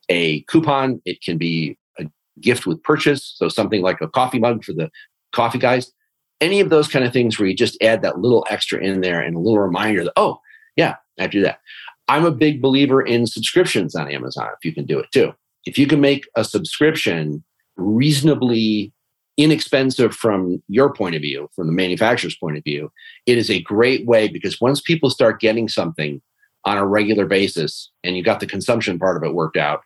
a 0.09 0.43
coupon, 0.43 1.01
it 1.05 1.23
can 1.23 1.39
be 1.39 1.79
a 1.99 2.07
gift 2.41 2.67
with 2.67 2.83
purchase, 2.83 3.35
so 3.37 3.49
something 3.49 3.83
like 3.83 4.01
a 4.01 4.09
coffee 4.09 4.39
mug 4.39 4.65
for 4.65 4.73
the 4.73 4.91
coffee 5.33 5.59
guys. 5.59 5.93
Any 6.41 6.61
of 6.61 6.71
those 6.71 6.89
kind 6.89 7.05
of 7.05 7.13
things 7.13 7.39
where 7.39 7.49
you 7.49 7.55
just 7.55 7.81
add 7.83 8.03
that 8.03 8.19
little 8.19 8.47
extra 8.51 8.81
in 8.81 9.01
there 9.01 9.21
and 9.21 9.37
a 9.37 9.39
little 9.39 9.61
reminder 9.61 10.05
that, 10.05 10.13
oh, 10.17 10.41
yeah, 10.77 10.97
I 11.21 11.27
do 11.27 11.41
that. 11.43 11.59
I'm 12.09 12.25
a 12.25 12.33
big 12.33 12.61
believer 12.61 13.01
in 13.01 13.27
subscriptions 13.27 13.95
on 13.95 14.11
Amazon 14.11 14.49
if 14.49 14.65
you 14.65 14.75
can 14.75 14.85
do 14.85 14.99
it 14.99 15.07
too. 15.13 15.33
If 15.67 15.79
you 15.79 15.87
can 15.87 16.01
make 16.01 16.25
a 16.37 16.45
subscription 16.45 17.45
reasonably 17.77 18.93
inexpensive 19.37 20.15
from 20.15 20.63
your 20.69 20.93
point 20.93 21.15
of 21.15 21.23
view, 21.23 21.49
from 21.55 21.67
the 21.67 21.73
manufacturer's 21.73 22.37
point 22.37 22.57
of 22.57 22.65
view, 22.65 22.91
it 23.27 23.39
is 23.39 23.51
a 23.51 23.63
great 23.63 24.07
way 24.07 24.29
because 24.29 24.61
once 24.61 24.81
people 24.81 25.11
start 25.11 25.41
getting 25.41 25.69
something 25.69 26.21
on 26.65 26.79
a 26.79 26.87
regular 26.87 27.27
basis 27.27 27.91
and 28.05 28.17
you 28.17 28.23
got 28.23 28.41
the 28.41 28.47
consumption 28.47 28.99
part 28.99 29.17
of 29.17 29.23
it 29.23 29.35
worked 29.35 29.57
out, 29.57 29.83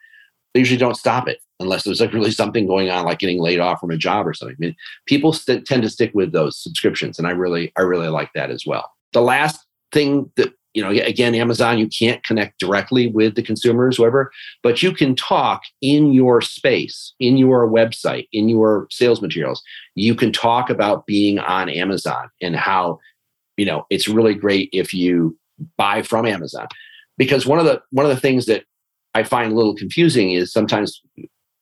they 0.53 0.61
usually 0.61 0.79
don't 0.79 0.97
stop 0.97 1.29
it 1.29 1.41
unless 1.61 1.85
there's 1.85 2.01
like 2.01 2.13
really 2.13 2.31
something 2.31 2.67
going 2.67 2.91
on, 2.91 3.05
like 3.05 3.19
getting 3.19 3.41
laid 3.41 3.61
off 3.61 3.81
from 3.81 3.91
a 3.91 3.97
job 3.97 4.27
or 4.27 4.35
something. 4.35 4.57
I 4.59 4.67
mean, 4.67 4.77
people 5.07 5.33
st- 5.33 5.65
tend 5.65 5.83
to 5.83 5.91
stick 5.91 6.11
with 6.15 6.33
those 6.33 6.59
subscriptions, 6.59 7.19
and 7.19 7.27
I 7.27 7.31
really, 7.31 7.73
I 7.77 7.83
really 7.83 8.09
like 8.09 8.31
that 8.35 8.51
as 8.51 8.65
well. 8.67 8.91
The 9.13 9.23
last 9.23 9.65
thing 9.93 10.31
that 10.37 10.53
you 10.77 10.83
know, 10.83 10.91
again, 10.91 11.35
Amazon, 11.35 11.79
you 11.79 11.89
can't 11.89 12.23
connect 12.23 12.61
directly 12.61 13.07
with 13.07 13.35
the 13.35 13.43
consumers, 13.43 13.97
whoever, 13.97 14.31
but 14.63 14.83
you 14.83 14.93
can 14.93 15.17
talk 15.17 15.63
in 15.81 16.13
your 16.13 16.43
space, 16.43 17.15
in 17.19 17.39
your 17.39 17.67
website, 17.67 18.29
in 18.31 18.51
your 18.51 18.87
sales 18.91 19.23
materials. 19.23 19.63
You 19.95 20.15
can 20.15 20.33
talk 20.33 20.69
about 20.69 21.07
being 21.07 21.39
on 21.39 21.71
Amazon 21.71 22.29
and 22.43 22.55
how, 22.55 22.99
you 23.57 23.65
know, 23.65 23.87
it's 23.89 24.07
really 24.07 24.35
great 24.35 24.69
if 24.71 24.93
you 24.93 25.39
buy 25.79 26.03
from 26.03 26.27
Amazon. 26.27 26.67
Because 27.17 27.47
one 27.47 27.59
of 27.59 27.65
the 27.65 27.81
one 27.91 28.05
of 28.05 28.15
the 28.15 28.21
things 28.21 28.45
that 28.45 28.65
I 29.15 29.23
find 29.23 29.53
a 29.53 29.57
little 29.57 29.75
confusing 29.75 30.33
is 30.33 30.53
sometimes 30.53 31.01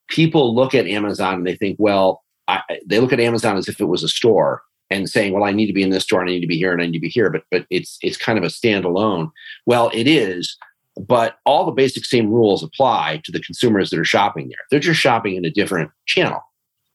people 0.08 0.56
look 0.56 0.74
at 0.74 0.88
Amazon 0.88 1.34
and 1.34 1.46
they 1.46 1.54
think, 1.54 1.76
well, 1.78 2.24
I, 2.48 2.62
they 2.84 2.98
look 2.98 3.12
at 3.12 3.20
Amazon 3.20 3.56
as 3.56 3.68
if 3.68 3.80
it 3.80 3.84
was 3.84 4.02
a 4.02 4.08
store 4.08 4.62
and 4.90 5.08
saying, 5.08 5.32
well, 5.32 5.44
I 5.44 5.52
need 5.52 5.66
to 5.66 5.72
be 5.72 5.82
in 5.82 5.90
this 5.90 6.04
store 6.04 6.20
and 6.20 6.28
I 6.28 6.34
need 6.34 6.40
to 6.40 6.46
be 6.46 6.58
here 6.58 6.72
and 6.72 6.82
I 6.82 6.86
need 6.86 6.92
to 6.92 7.00
be 7.00 7.08
here, 7.08 7.30
but 7.30 7.44
but 7.50 7.66
it's 7.70 7.98
it's 8.02 8.16
kind 8.16 8.38
of 8.38 8.44
a 8.44 8.48
standalone. 8.48 9.30
Well, 9.66 9.90
it 9.94 10.06
is, 10.06 10.56
but 10.96 11.38
all 11.44 11.64
the 11.64 11.72
basic 11.72 12.04
same 12.04 12.30
rules 12.30 12.62
apply 12.62 13.20
to 13.24 13.32
the 13.32 13.40
consumers 13.40 13.90
that 13.90 13.98
are 13.98 14.04
shopping 14.04 14.48
there. 14.48 14.58
They're 14.70 14.80
just 14.80 15.00
shopping 15.00 15.36
in 15.36 15.44
a 15.44 15.50
different 15.50 15.90
channel. 16.06 16.40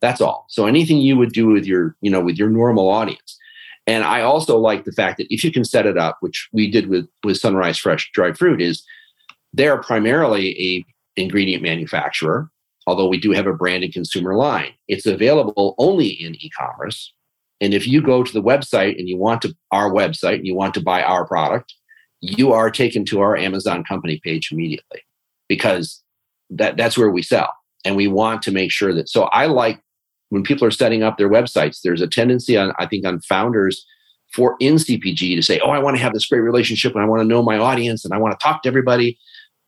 That's 0.01 0.21
all. 0.21 0.45
So 0.49 0.65
anything 0.65 0.97
you 0.97 1.17
would 1.17 1.33
do 1.33 1.47
with 1.47 1.65
your, 1.65 1.95
you 2.01 2.09
know, 2.09 2.21
with 2.21 2.37
your 2.37 2.49
normal 2.49 2.89
audience. 2.89 3.37
And 3.85 4.03
I 4.03 4.21
also 4.21 4.57
like 4.57 4.85
the 4.85 4.91
fact 4.91 5.17
that 5.17 5.33
if 5.33 5.43
you 5.43 5.51
can 5.51 5.65
set 5.65 5.85
it 5.85 5.97
up, 5.97 6.17
which 6.21 6.47
we 6.53 6.69
did 6.69 6.87
with 6.87 7.07
with 7.23 7.37
Sunrise 7.37 7.77
Fresh 7.77 8.11
dried 8.13 8.37
fruit, 8.37 8.61
is 8.61 8.83
they're 9.51 9.81
primarily 9.81 10.51
a 10.59 11.19
ingredient 11.19 11.63
manufacturer, 11.63 12.49
although 12.87 13.07
we 13.07 13.19
do 13.19 13.31
have 13.31 13.47
a 13.47 13.53
branded 13.53 13.91
consumer 13.91 14.35
line. 14.35 14.71
It's 14.87 15.05
available 15.05 15.75
only 15.77 16.07
in 16.07 16.35
e-commerce 16.35 17.13
and 17.61 17.73
if 17.73 17.87
you 17.87 18.01
go 18.01 18.23
to 18.23 18.31
the 18.31 18.41
website 18.41 18.97
and 18.97 19.07
you 19.07 19.17
want 19.17 19.41
to 19.41 19.55
our 19.71 19.91
website 19.91 20.35
and 20.35 20.47
you 20.47 20.55
want 20.55 20.73
to 20.75 20.81
buy 20.81 21.03
our 21.03 21.25
product, 21.25 21.73
you 22.21 22.51
are 22.51 22.69
taken 22.69 23.05
to 23.05 23.21
our 23.21 23.35
Amazon 23.35 23.83
company 23.83 24.19
page 24.23 24.51
immediately 24.51 25.01
because 25.47 26.01
that 26.49 26.77
that's 26.77 26.97
where 26.97 27.09
we 27.09 27.21
sell. 27.21 27.53
And 27.85 27.95
we 27.95 28.07
want 28.07 28.41
to 28.43 28.51
make 28.51 28.71
sure 28.71 28.93
that 28.93 29.09
so 29.09 29.23
I 29.23 29.45
like 29.45 29.81
when 30.29 30.43
people 30.43 30.67
are 30.67 30.71
setting 30.71 31.03
up 31.03 31.17
their 31.17 31.29
websites, 31.29 31.79
there's 31.83 32.01
a 32.01 32.07
tendency 32.07 32.57
on 32.57 32.73
I 32.79 32.85
think 32.85 33.05
on 33.05 33.19
founders 33.21 33.85
for 34.33 34.55
in 34.59 34.75
CPG 34.75 35.35
to 35.35 35.41
say, 35.41 35.59
"Oh, 35.63 35.71
I 35.71 35.79
want 35.79 35.97
to 35.97 36.03
have 36.03 36.13
this 36.13 36.27
great 36.27 36.41
relationship 36.41 36.93
and 36.93 37.03
I 37.03 37.07
want 37.07 37.21
to 37.21 37.27
know 37.27 37.41
my 37.41 37.57
audience 37.57 38.05
and 38.05 38.13
I 38.13 38.17
want 38.17 38.37
to 38.39 38.43
talk 38.43 38.63
to 38.63 38.69
everybody." 38.69 39.17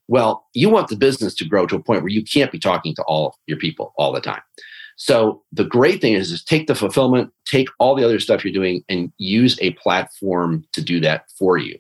Well, 0.08 0.46
you 0.54 0.70
want 0.70 0.90
the 0.90 0.98
business 0.98 1.34
to 1.36 1.46
grow 1.46 1.66
to 1.68 1.78
a 1.78 1.82
point 1.82 2.02
where 2.02 2.10
you 2.10 2.24
can't 2.24 2.52
be 2.52 2.60
talking 2.60 2.94
to 2.96 3.04
all 3.04 3.38
your 3.48 3.58
people 3.58 3.94
all 3.98 4.12
the 4.12 4.20
time. 4.20 4.42
So 4.98 5.42
the 5.52 5.64
great 5.64 6.02
thing 6.02 6.14
is, 6.14 6.32
is 6.32 6.44
take 6.44 6.68
the 6.68 6.76
fulfillment, 6.76 7.32
take 7.46 7.70
all 7.80 7.96
the 7.96 8.04
other 8.04 8.20
stuff 8.20 8.44
you're 8.44 8.54
doing, 8.54 8.84
and 8.90 9.12
use 9.18 9.58
a 9.62 9.72
platform 9.72 10.66
to 10.74 10.82
do 10.82 11.00
that 11.00 11.26
for 11.38 11.58
you. 11.58 11.78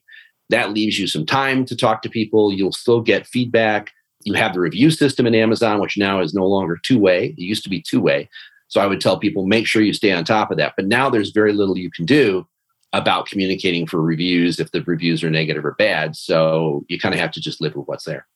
That 0.49 0.73
leaves 0.73 0.99
you 0.99 1.07
some 1.07 1.25
time 1.25 1.65
to 1.65 1.75
talk 1.75 2.01
to 2.01 2.09
people. 2.09 2.51
You'll 2.51 2.71
still 2.71 3.01
get 3.01 3.27
feedback. 3.27 3.91
You 4.23 4.33
have 4.33 4.53
the 4.53 4.59
review 4.59 4.91
system 4.91 5.25
in 5.25 5.35
Amazon, 5.35 5.79
which 5.79 5.97
now 5.97 6.21
is 6.21 6.33
no 6.33 6.45
longer 6.45 6.77
two 6.83 6.99
way. 6.99 7.35
It 7.37 7.41
used 7.41 7.63
to 7.63 7.69
be 7.69 7.81
two 7.81 8.01
way. 8.01 8.29
So 8.67 8.81
I 8.81 8.87
would 8.87 9.01
tell 9.01 9.19
people 9.19 9.45
make 9.45 9.67
sure 9.67 9.81
you 9.81 9.93
stay 9.93 10.11
on 10.11 10.23
top 10.23 10.51
of 10.51 10.57
that. 10.57 10.73
But 10.75 10.87
now 10.87 11.09
there's 11.09 11.31
very 11.31 11.53
little 11.53 11.77
you 11.77 11.91
can 11.91 12.05
do 12.05 12.47
about 12.93 13.25
communicating 13.25 13.87
for 13.87 14.01
reviews 14.01 14.59
if 14.59 14.71
the 14.71 14.81
reviews 14.83 15.23
are 15.23 15.29
negative 15.29 15.65
or 15.65 15.75
bad. 15.77 16.15
So 16.15 16.85
you 16.89 16.99
kind 16.99 17.13
of 17.13 17.21
have 17.21 17.31
to 17.31 17.41
just 17.41 17.61
live 17.61 17.75
with 17.75 17.87
what's 17.87 18.05
there. 18.05 18.27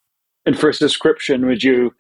And 0.46 0.58
for 0.58 0.70
a 0.70 0.74
subscription, 0.74 1.46
would 1.46 1.64
you 1.64 1.94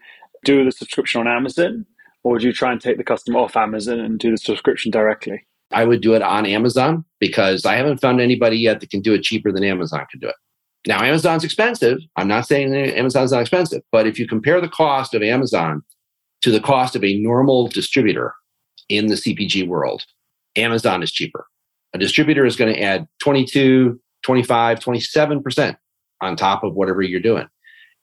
do 0.43 0.63
the 0.63 0.71
subscription 0.71 1.21
on 1.21 1.27
Amazon 1.27 1.85
or 2.25 2.31
would 2.31 2.43
you 2.43 2.51
try 2.51 2.71
and 2.71 2.81
take 2.81 2.97
the 2.97 3.03
customer 3.03 3.37
off 3.37 3.55
Amazon 3.55 3.99
and 3.99 4.17
do 4.17 4.31
the 4.31 4.37
subscription 4.37 4.89
directly? 4.89 5.45
I 5.71 5.85
would 5.85 6.01
do 6.01 6.15
it 6.15 6.23
on 6.23 6.47
Amazon 6.47 7.05
because 7.19 7.67
I 7.67 7.75
haven't 7.75 8.01
found 8.01 8.19
anybody 8.19 8.57
yet 8.57 8.79
that 8.79 8.89
can 8.89 9.01
do 9.01 9.13
it 9.13 9.21
cheaper 9.21 9.51
than 9.51 9.63
Amazon 9.63 10.07
can 10.09 10.19
do 10.19 10.29
it. 10.29 10.35
Now, 10.87 11.03
Amazon's 11.03 11.43
expensive. 11.43 11.99
I'm 12.15 12.27
not 12.27 12.47
saying 12.47 12.73
Amazon's 12.73 13.31
not 13.31 13.41
expensive, 13.41 13.83
but 13.91 14.07
if 14.07 14.17
you 14.17 14.27
compare 14.27 14.59
the 14.59 14.67
cost 14.67 15.13
of 15.13 15.21
Amazon 15.21 15.83
to 16.41 16.49
the 16.49 16.59
cost 16.59 16.95
of 16.95 17.03
a 17.03 17.15
normal 17.19 17.67
distributor 17.67 18.33
in 18.89 19.05
the 19.05 19.15
CPG 19.15 19.67
world, 19.67 20.03
Amazon 20.55 21.03
is 21.03 21.11
cheaper. 21.11 21.45
A 21.93 21.99
distributor 21.99 22.43
is 22.43 22.55
going 22.55 22.73
to 22.73 22.81
add 22.81 23.07
22, 23.19 23.99
25, 24.23 24.79
27% 24.79 25.77
on 26.21 26.35
top 26.35 26.63
of 26.63 26.73
whatever 26.73 27.03
you're 27.03 27.19
doing. 27.19 27.47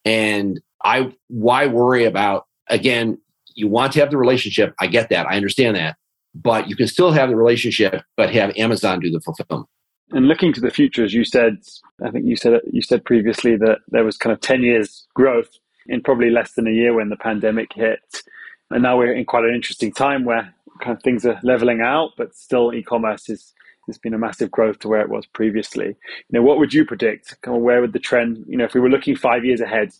And 0.04 0.60
I 0.84 1.12
why 1.26 1.66
worry 1.66 2.04
about 2.04 2.46
again, 2.68 3.18
you 3.54 3.68
want 3.68 3.92
to 3.94 4.00
have 4.00 4.10
the 4.10 4.16
relationship. 4.16 4.74
I 4.80 4.86
get 4.86 5.10
that. 5.10 5.26
I 5.26 5.36
understand 5.36 5.76
that. 5.76 5.96
But 6.34 6.68
you 6.68 6.76
can 6.76 6.88
still 6.88 7.12
have 7.12 7.28
the 7.28 7.36
relationship, 7.36 8.02
but 8.16 8.32
have 8.32 8.56
Amazon 8.56 9.00
do 9.00 9.10
the 9.10 9.20
fulfillment. 9.20 9.68
And 10.12 10.28
looking 10.28 10.52
to 10.52 10.60
the 10.60 10.70
future, 10.70 11.04
as 11.04 11.14
you 11.14 11.24
said, 11.24 11.58
I 12.04 12.10
think 12.10 12.26
you 12.26 12.36
said 12.36 12.60
you 12.70 12.82
said 12.82 13.04
previously 13.04 13.56
that 13.56 13.78
there 13.88 14.04
was 14.04 14.16
kind 14.16 14.32
of 14.32 14.40
10 14.40 14.62
years 14.62 15.06
growth 15.14 15.50
in 15.86 16.02
probably 16.02 16.30
less 16.30 16.52
than 16.52 16.66
a 16.66 16.70
year 16.70 16.94
when 16.94 17.08
the 17.08 17.16
pandemic 17.16 17.72
hit. 17.74 18.22
And 18.70 18.82
now 18.82 18.98
we're 18.98 19.12
in 19.12 19.24
quite 19.24 19.44
an 19.44 19.54
interesting 19.54 19.92
time 19.92 20.24
where 20.24 20.54
kind 20.80 20.96
of 20.96 21.02
things 21.02 21.26
are 21.26 21.40
leveling 21.42 21.80
out, 21.80 22.10
but 22.16 22.34
still 22.34 22.72
e-commerce 22.72 23.28
is 23.28 23.52
has 23.86 23.98
been 23.98 24.14
a 24.14 24.18
massive 24.18 24.50
growth 24.50 24.78
to 24.78 24.88
where 24.88 25.00
it 25.00 25.08
was 25.08 25.26
previously. 25.26 25.86
You 25.86 25.94
know, 26.30 26.42
what 26.42 26.58
would 26.58 26.72
you 26.72 26.84
predict? 26.84 27.40
Kind 27.42 27.56
of 27.56 27.62
where 27.62 27.80
would 27.80 27.92
the 27.92 27.98
trend, 27.98 28.44
you 28.46 28.56
know, 28.56 28.64
if 28.64 28.74
we 28.74 28.80
were 28.80 28.90
looking 28.90 29.16
five 29.16 29.44
years 29.44 29.60
ahead 29.60 29.92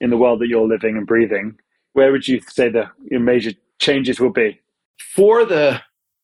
in 0.00 0.10
the 0.10 0.18
world 0.18 0.40
that 0.40 0.48
you're 0.48 0.68
living 0.68 0.96
and 0.96 1.06
breathing, 1.06 1.58
where 1.92 2.12
would 2.12 2.26
you 2.26 2.40
say 2.48 2.68
the 2.68 2.88
major 3.10 3.52
changes 3.78 4.20
will 4.20 4.32
be? 4.32 4.60
For 5.14 5.44
the 5.44 5.80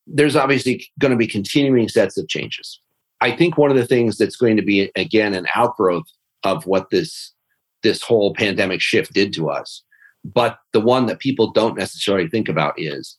there's 0.06 0.36
obviously 0.36 0.86
going 0.98 1.10
to 1.10 1.18
be 1.18 1.26
continuing 1.26 1.88
sets 1.88 2.16
of 2.16 2.28
changes. 2.28 2.80
I 3.20 3.32
think 3.32 3.58
one 3.58 3.70
of 3.70 3.76
the 3.76 3.86
things 3.86 4.16
that's 4.16 4.36
going 4.36 4.56
to 4.56 4.62
be 4.62 4.90
again 4.96 5.34
an 5.34 5.46
outgrowth 5.54 6.06
of 6.44 6.66
what 6.66 6.90
this 6.90 7.34
this 7.82 8.02
whole 8.02 8.34
pandemic 8.34 8.80
shift 8.80 9.12
did 9.12 9.32
to 9.34 9.50
us, 9.50 9.84
but 10.24 10.58
the 10.72 10.80
one 10.80 11.06
that 11.06 11.20
people 11.20 11.52
don't 11.52 11.78
necessarily 11.78 12.28
think 12.28 12.48
about 12.48 12.74
is 12.76 13.18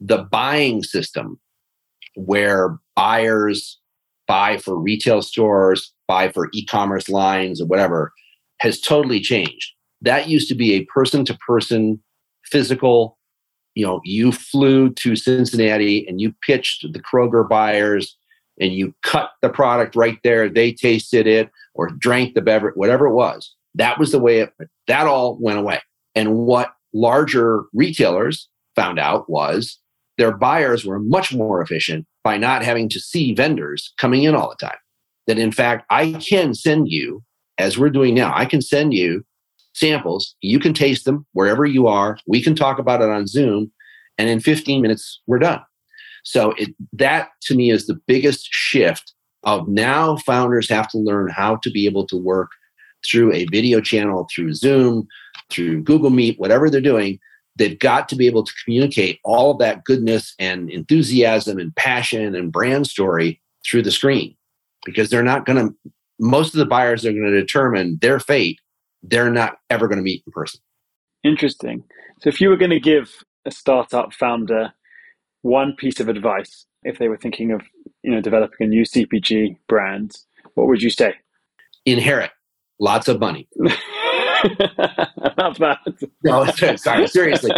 the 0.00 0.18
buying 0.18 0.82
system 0.82 1.38
where 2.14 2.78
buyers 2.96 3.78
buy 4.26 4.56
for 4.58 4.78
retail 4.78 5.22
stores, 5.22 5.92
buy 6.08 6.28
for 6.28 6.48
e-commerce 6.52 7.08
lines 7.08 7.60
or 7.60 7.66
whatever 7.66 8.12
has 8.58 8.80
totally 8.80 9.20
changed. 9.20 9.72
That 10.02 10.28
used 10.28 10.48
to 10.48 10.54
be 10.54 10.74
a 10.74 10.84
person 10.84 11.24
to 11.24 11.38
person 11.46 12.02
physical 12.44 13.18
you 13.74 13.86
know 13.86 14.00
you 14.04 14.32
flew 14.32 14.90
to 14.90 15.16
cincinnati 15.16 16.06
and 16.06 16.20
you 16.20 16.34
pitched 16.46 16.84
the 16.92 17.00
kroger 17.00 17.48
buyers 17.48 18.16
and 18.60 18.72
you 18.72 18.94
cut 19.02 19.30
the 19.40 19.48
product 19.48 19.96
right 19.96 20.18
there. 20.22 20.48
They 20.48 20.72
tasted 20.72 21.26
it 21.26 21.50
or 21.74 21.88
drank 21.88 22.34
the 22.34 22.42
beverage 22.42 22.74
whatever 22.76 23.06
it 23.06 23.14
was. 23.14 23.54
That 23.74 23.98
was 23.98 24.12
the 24.12 24.18
way 24.18 24.40
it 24.40 24.52
that 24.86 25.06
all 25.06 25.38
went 25.40 25.58
away. 25.58 25.80
And 26.14 26.36
what 26.36 26.72
larger 26.92 27.62
retailers 27.72 28.48
found 28.76 28.98
out 28.98 29.28
was 29.30 29.78
their 30.18 30.36
buyers 30.36 30.84
were 30.84 30.98
much 30.98 31.32
more 31.32 31.62
efficient 31.62 32.06
by 32.22 32.36
not 32.36 32.62
having 32.62 32.88
to 32.90 33.00
see 33.00 33.34
vendors 33.34 33.92
coming 33.98 34.24
in 34.24 34.34
all 34.34 34.50
the 34.50 34.66
time. 34.66 34.78
That 35.26 35.38
in 35.38 35.52
fact 35.52 35.86
i 35.88 36.12
can 36.12 36.54
send 36.54 36.88
you 36.88 37.22
as 37.58 37.78
we're 37.78 37.90
doing 37.90 38.14
now 38.14 38.32
i 38.34 38.44
can 38.44 38.60
send 38.60 38.92
you 38.92 39.24
samples. 39.72 40.34
You 40.40 40.58
can 40.58 40.74
taste 40.74 41.04
them 41.04 41.26
wherever 41.32 41.64
you 41.64 41.86
are. 41.86 42.18
We 42.26 42.42
can 42.42 42.54
talk 42.54 42.78
about 42.78 43.02
it 43.02 43.08
on 43.08 43.26
zoom 43.26 43.70
and 44.18 44.28
in 44.28 44.40
15 44.40 44.82
minutes 44.82 45.20
we're 45.26 45.38
done. 45.38 45.60
So 46.24 46.52
it, 46.52 46.74
that 46.92 47.30
to 47.42 47.54
me 47.54 47.70
is 47.70 47.86
the 47.86 48.00
biggest 48.06 48.48
shift 48.50 49.12
of 49.44 49.66
now 49.68 50.16
founders 50.18 50.68
have 50.68 50.88
to 50.90 50.98
learn 50.98 51.28
how 51.28 51.56
to 51.56 51.70
be 51.70 51.86
able 51.86 52.06
to 52.06 52.16
work 52.16 52.50
through 53.04 53.32
a 53.32 53.46
video 53.46 53.80
channel 53.80 54.28
through 54.32 54.54
zoom 54.54 55.08
through 55.50 55.82
google 55.82 56.10
meet 56.10 56.38
whatever 56.38 56.70
they're 56.70 56.80
doing. 56.80 57.18
They've 57.56 57.78
got 57.78 58.08
to 58.08 58.16
be 58.16 58.26
able 58.26 58.44
to 58.44 58.52
communicate 58.64 59.18
all 59.24 59.50
of 59.50 59.58
that 59.58 59.84
goodness 59.84 60.34
and 60.38 60.70
enthusiasm 60.70 61.58
and 61.58 61.74
passion 61.74 62.34
and 62.34 62.52
brand 62.52 62.86
story 62.86 63.42
through 63.66 63.82
the 63.82 63.90
screen 63.90 64.34
because 64.86 65.10
they're 65.10 65.22
not 65.22 65.44
going 65.44 65.68
to 65.68 65.74
most 66.18 66.54
of 66.54 66.58
the 66.58 66.66
buyers 66.66 67.04
are 67.04 67.12
going 67.12 67.24
to 67.24 67.40
determine 67.40 67.98
their 68.00 68.20
fate 68.20 68.60
they're 69.02 69.30
not 69.30 69.58
ever 69.70 69.88
going 69.88 69.98
to 69.98 70.04
meet 70.04 70.22
in 70.26 70.32
person 70.32 70.60
interesting 71.24 71.82
so 72.20 72.28
if 72.28 72.40
you 72.40 72.48
were 72.48 72.56
going 72.56 72.70
to 72.70 72.80
give 72.80 73.24
a 73.44 73.50
startup 73.50 74.12
founder 74.12 74.72
one 75.42 75.74
piece 75.76 76.00
of 76.00 76.08
advice 76.08 76.66
if 76.84 76.98
they 76.98 77.08
were 77.08 77.16
thinking 77.16 77.52
of 77.52 77.62
you 78.02 78.10
know 78.10 78.20
developing 78.20 78.66
a 78.66 78.68
new 78.68 78.82
CPG 78.82 79.56
brand, 79.68 80.12
what 80.54 80.66
would 80.66 80.82
you 80.82 80.90
say? 80.90 81.14
Inherit 81.84 82.30
lots 82.78 83.08
of 83.08 83.20
money. 83.20 83.48
Not 85.38 85.58
bad. 85.58 85.78
no, 86.24 86.44
sorry, 86.76 87.06
seriously. 87.06 87.52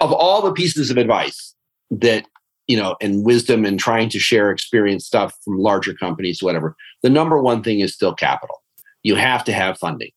of 0.00 0.12
all 0.12 0.42
the 0.42 0.52
pieces 0.52 0.90
of 0.90 0.96
advice 0.96 1.54
that 1.90 2.24
you 2.68 2.76
know, 2.76 2.94
and 3.00 3.24
wisdom 3.24 3.64
and 3.64 3.80
trying 3.80 4.08
to 4.08 4.20
share 4.20 4.52
experience 4.52 5.04
stuff 5.04 5.34
from 5.44 5.58
larger 5.58 5.92
companies, 5.92 6.40
whatever, 6.40 6.76
the 7.02 7.10
number 7.10 7.42
one 7.42 7.64
thing 7.64 7.80
is 7.80 7.92
still 7.92 8.14
capital. 8.14 8.62
You 9.02 9.16
have 9.16 9.42
to 9.44 9.52
have 9.52 9.76
funding. 9.76 10.12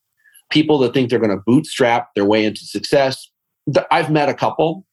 People 0.53 0.77
that 0.79 0.93
think 0.93 1.09
they're 1.09 1.19
going 1.19 1.35
to 1.35 1.43
bootstrap 1.45 2.13
their 2.15 2.25
way 2.25 2.45
into 2.45 2.61
success. 2.65 3.29
I've 3.91 4.11
met 4.11 4.29
a 4.29 4.33
couple 4.33 4.85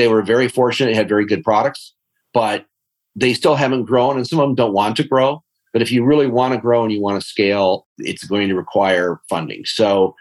they 0.00 0.08
were 0.08 0.22
very 0.22 0.48
fortunate, 0.48 0.94
had 0.94 1.10
very 1.10 1.26
good 1.26 1.44
products, 1.44 1.94
but 2.32 2.64
they 3.14 3.34
still 3.34 3.54
haven't 3.54 3.84
grown, 3.84 4.16
and 4.16 4.26
some 4.26 4.38
of 4.38 4.48
them 4.48 4.54
don't 4.54 4.72
want 4.72 4.96
to 4.96 5.04
grow. 5.04 5.42
But 5.74 5.82
if 5.82 5.92
you 5.92 6.04
really 6.04 6.26
want 6.26 6.54
to 6.54 6.60
grow 6.60 6.82
and 6.82 6.92
you 6.92 7.02
want 7.02 7.20
to 7.20 7.26
scale, 7.26 7.86
it's 7.98 8.24
going 8.24 8.48
to 8.48 8.54
require 8.54 9.20
funding. 9.28 9.64
So 9.66 10.14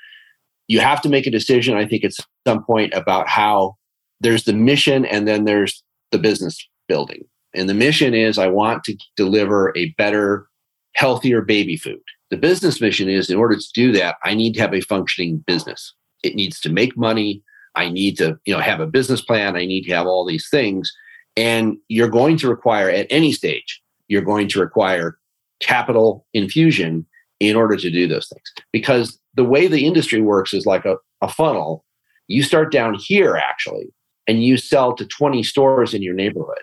you 0.67 0.79
have 0.79 1.01
to 1.03 1.09
make 1.09 1.25
a 1.25 1.31
decision, 1.31 1.75
I 1.75 1.87
think, 1.87 2.03
at 2.03 2.11
some 2.45 2.63
point 2.63 2.93
about 2.93 3.29
how 3.29 3.77
there's 4.19 4.43
the 4.43 4.53
mission 4.53 5.05
and 5.05 5.27
then 5.27 5.45
there's 5.45 5.81
the 6.11 6.19
business 6.19 6.57
building. 6.87 7.23
And 7.55 7.69
the 7.69 7.73
mission 7.73 8.13
is 8.13 8.37
I 8.37 8.47
want 8.47 8.83
to 8.83 8.97
deliver 9.15 9.71
a 9.75 9.91
better, 9.97 10.47
healthier 10.95 11.41
baby 11.41 11.77
food. 11.77 12.01
The 12.29 12.37
business 12.37 12.79
mission 12.79 13.09
is 13.09 13.29
in 13.29 13.37
order 13.37 13.55
to 13.55 13.69
do 13.73 13.91
that, 13.93 14.17
I 14.23 14.33
need 14.35 14.53
to 14.53 14.61
have 14.61 14.73
a 14.73 14.81
functioning 14.81 15.43
business. 15.47 15.93
It 16.23 16.35
needs 16.35 16.59
to 16.61 16.69
make 16.69 16.97
money. 16.97 17.41
I 17.75 17.89
need 17.89 18.17
to, 18.17 18.37
you 18.45 18.53
know, 18.53 18.59
have 18.59 18.79
a 18.79 18.87
business 18.87 19.21
plan. 19.21 19.55
I 19.55 19.65
need 19.65 19.83
to 19.83 19.93
have 19.93 20.07
all 20.07 20.25
these 20.25 20.47
things. 20.49 20.91
And 21.37 21.77
you're 21.87 22.09
going 22.09 22.37
to 22.37 22.49
require 22.49 22.89
at 22.89 23.07
any 23.09 23.31
stage, 23.31 23.81
you're 24.07 24.21
going 24.21 24.47
to 24.49 24.59
require 24.59 25.17
capital 25.59 26.25
infusion 26.33 27.05
in 27.39 27.55
order 27.55 27.77
to 27.77 27.89
do 27.89 28.07
those 28.07 28.27
things. 28.27 28.51
Because 28.71 29.19
the 29.35 29.43
way 29.43 29.67
the 29.67 29.85
industry 29.85 30.21
works 30.21 30.53
is 30.53 30.65
like 30.65 30.85
a, 30.85 30.97
a 31.21 31.29
funnel. 31.29 31.85
You 32.27 32.43
start 32.43 32.71
down 32.71 32.95
here 32.95 33.37
actually, 33.37 33.87
and 34.27 34.43
you 34.43 34.57
sell 34.57 34.93
to 34.95 35.05
20 35.05 35.41
stores 35.43 35.93
in 35.93 36.01
your 36.01 36.13
neighborhood. 36.13 36.57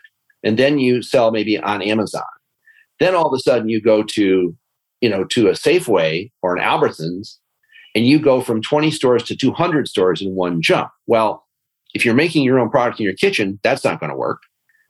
And 0.44 0.58
then 0.58 0.78
you 0.78 1.02
sell 1.02 1.30
maybe 1.30 1.58
on 1.58 1.82
Amazon. 1.82 2.22
Then 3.00 3.14
all 3.14 3.26
of 3.26 3.32
a 3.36 3.40
sudden 3.40 3.68
you 3.68 3.80
go 3.80 4.02
to, 4.02 4.56
you 5.00 5.08
know, 5.08 5.24
to 5.24 5.48
a 5.48 5.52
Safeway 5.52 6.30
or 6.42 6.56
an 6.56 6.62
Albertsons 6.62 7.36
and 7.94 8.06
you 8.06 8.18
go 8.18 8.40
from 8.40 8.62
20 8.62 8.90
stores 8.90 9.22
to 9.24 9.36
200 9.36 9.88
stores 9.88 10.20
in 10.20 10.34
one 10.34 10.60
jump. 10.60 10.90
Well, 11.06 11.46
if 11.94 12.04
you're 12.04 12.14
making 12.14 12.44
your 12.44 12.58
own 12.58 12.70
product 12.70 13.00
in 13.00 13.04
your 13.04 13.14
kitchen, 13.14 13.58
that's 13.62 13.84
not 13.84 14.00
going 14.00 14.10
to 14.10 14.16
work. 14.16 14.42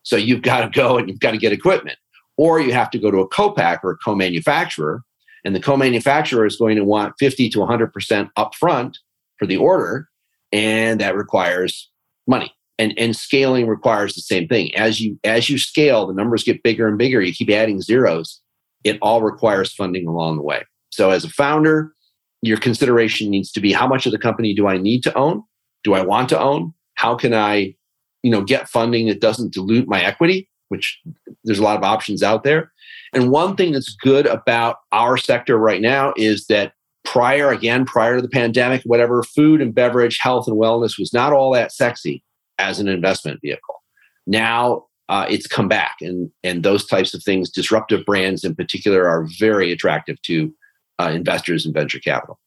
So 0.03 0.17
you've 0.17 0.43
got 0.43 0.63
to 0.63 0.69
go 0.69 0.99
and 0.99 1.09
you've 1.09 1.21
got 1.21 1.31
to 1.33 1.39
get 1.39 1.53
equipment. 1.53 1.99
Or 2.37 2.61
you 2.61 2.73
have 2.73 2.91
to 2.91 2.99
go 2.99 3.11
to 3.11 3.19
a 3.19 3.29
co-pack 3.29 3.83
or 3.83 3.93
a 3.93 3.97
co-manufacturer, 3.97 5.03
and 5.45 5.55
the 5.55 5.61
co-manufacturer 5.61 6.45
is 6.45 6.57
going 6.57 6.77
to 6.77 6.85
want 6.85 7.15
50 7.19 7.49
to 7.51 7.59
100% 7.61 8.31
upfront 8.37 8.97
for 9.39 9.47
the 9.47 9.57
order, 9.57 10.09
and 10.53 11.01
that 11.01 11.17
requires 11.17 11.91
money. 12.27 12.53
And, 12.79 12.93
and 12.99 13.17
scaling 13.17 13.67
requires 13.69 14.15
the 14.15 14.21
same 14.21 14.49
thing. 14.49 14.75
As 14.77 15.01
you 15.01 15.19
as 15.25 15.49
you 15.49 15.57
scale, 15.57 16.07
the 16.07 16.13
numbers 16.13 16.45
get 16.45 16.63
bigger 16.63 16.87
and 16.87 16.99
bigger. 16.99 17.23
You 17.23 17.33
keep 17.33 17.49
adding 17.49 17.81
zeros. 17.81 18.43
It 18.85 18.99
all 19.01 19.23
requires 19.23 19.73
funding 19.73 20.07
along 20.07 20.37
the 20.37 20.43
way. 20.43 20.63
So 20.91 21.11
as 21.11 21.25
a 21.25 21.31
founder, 21.31 21.95
your 22.43 22.59
consideration 22.59 23.31
needs 23.31 23.51
to 23.53 23.61
be 23.61 23.73
how 23.73 23.87
much 23.87 24.07
of 24.07 24.13
the 24.13 24.19
company 24.19 24.55
do 24.55 24.67
I 24.67 24.77
need 24.77 25.03
to 25.05 25.15
own? 25.17 25.43
Do 25.85 25.95
I 25.95 26.03
want 26.03 26.29
to 26.31 26.39
own? 26.39 26.75
How 26.95 27.15
can 27.15 27.35
I, 27.35 27.75
you 28.23 28.31
know, 28.31 28.43
get 28.43 28.69
funding 28.69 29.07
that 29.09 29.21
doesn't 29.21 29.53
dilute 29.53 29.89
my 29.89 30.03
equity, 30.03 30.49
which 30.69 31.01
there's 31.45 31.59
a 31.59 31.63
lot 31.63 31.77
of 31.77 31.83
options 31.83 32.23
out 32.23 32.45
there. 32.45 32.73
And 33.13 33.31
one 33.31 33.57
thing 33.57 33.73
that's 33.73 33.95
good 33.95 34.27
about 34.27 34.77
our 34.93 35.17
sector 35.17 35.57
right 35.57 35.81
now 35.81 36.13
is 36.17 36.47
that 36.47 36.73
prior, 37.05 37.51
again, 37.51 37.85
prior 37.85 38.17
to 38.17 38.23
the 38.23 38.29
pandemic, 38.29 38.83
whatever 38.85 39.23
food 39.23 39.61
and 39.61 39.75
beverage, 39.75 40.19
health 40.21 40.47
and 40.49 40.57
wellness 40.57 40.99
was 40.99 41.13
not 41.13 41.33
all 41.33 41.53
that 41.53 41.73
sexy 41.73 42.23
as 42.59 42.81
an 42.81 42.89
investment 42.89 43.41
vehicle. 43.43 43.83
Now 44.27 44.87
uh, 45.09 45.27
it's 45.29 45.47
come 45.47 45.69
back, 45.69 45.97
and 46.01 46.31
and 46.43 46.63
those 46.63 46.87
types 46.87 47.15
of 47.15 47.23
things, 47.23 47.51
disruptive 47.51 48.05
brands 48.05 48.45
in 48.45 48.55
particular, 48.55 49.09
are 49.09 49.27
very 49.39 49.73
attractive 49.73 50.21
to 50.23 50.53
uh, 50.99 51.11
investors 51.13 51.67
in 51.67 51.73
venture 51.73 52.01
capital. 52.01 52.39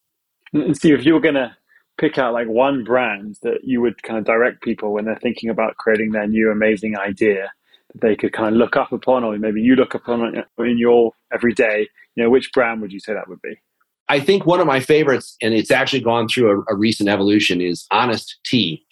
And 0.53 0.75
Steve, 0.75 0.99
if 0.99 1.05
you 1.05 1.13
were 1.13 1.19
going 1.19 1.35
to 1.35 1.55
pick 1.99 2.17
out 2.17 2.33
like 2.33 2.47
one 2.47 2.83
brand 2.83 3.37
that 3.43 3.63
you 3.63 3.81
would 3.81 4.01
kind 4.03 4.17
of 4.17 4.25
direct 4.25 4.61
people 4.63 4.93
when 4.93 5.05
they're 5.05 5.19
thinking 5.21 5.49
about 5.49 5.77
creating 5.77 6.11
their 6.11 6.27
new 6.27 6.49
amazing 6.51 6.97
idea 6.97 7.51
that 7.93 8.01
they 8.01 8.15
could 8.15 8.33
kind 8.33 8.55
of 8.55 8.59
look 8.59 8.75
up 8.75 8.91
upon, 8.91 9.23
or 9.23 9.37
maybe 9.37 9.61
you 9.61 9.75
look 9.75 9.93
upon 9.93 10.43
in 10.59 10.77
your 10.77 11.11
everyday, 11.31 11.87
you 12.15 12.23
know, 12.23 12.29
which 12.29 12.51
brand 12.53 12.81
would 12.81 12.91
you 12.91 12.99
say 12.99 13.13
that 13.13 13.27
would 13.27 13.41
be? 13.41 13.55
I 14.07 14.19
think 14.19 14.45
one 14.45 14.59
of 14.59 14.65
my 14.65 14.79
favorites, 14.79 15.35
and 15.41 15.53
it's 15.53 15.71
actually 15.71 16.01
gone 16.01 16.27
through 16.27 16.63
a, 16.67 16.73
a 16.73 16.75
recent 16.75 17.09
evolution, 17.09 17.61
is 17.61 17.85
Honest 17.91 18.39
Tea. 18.43 18.83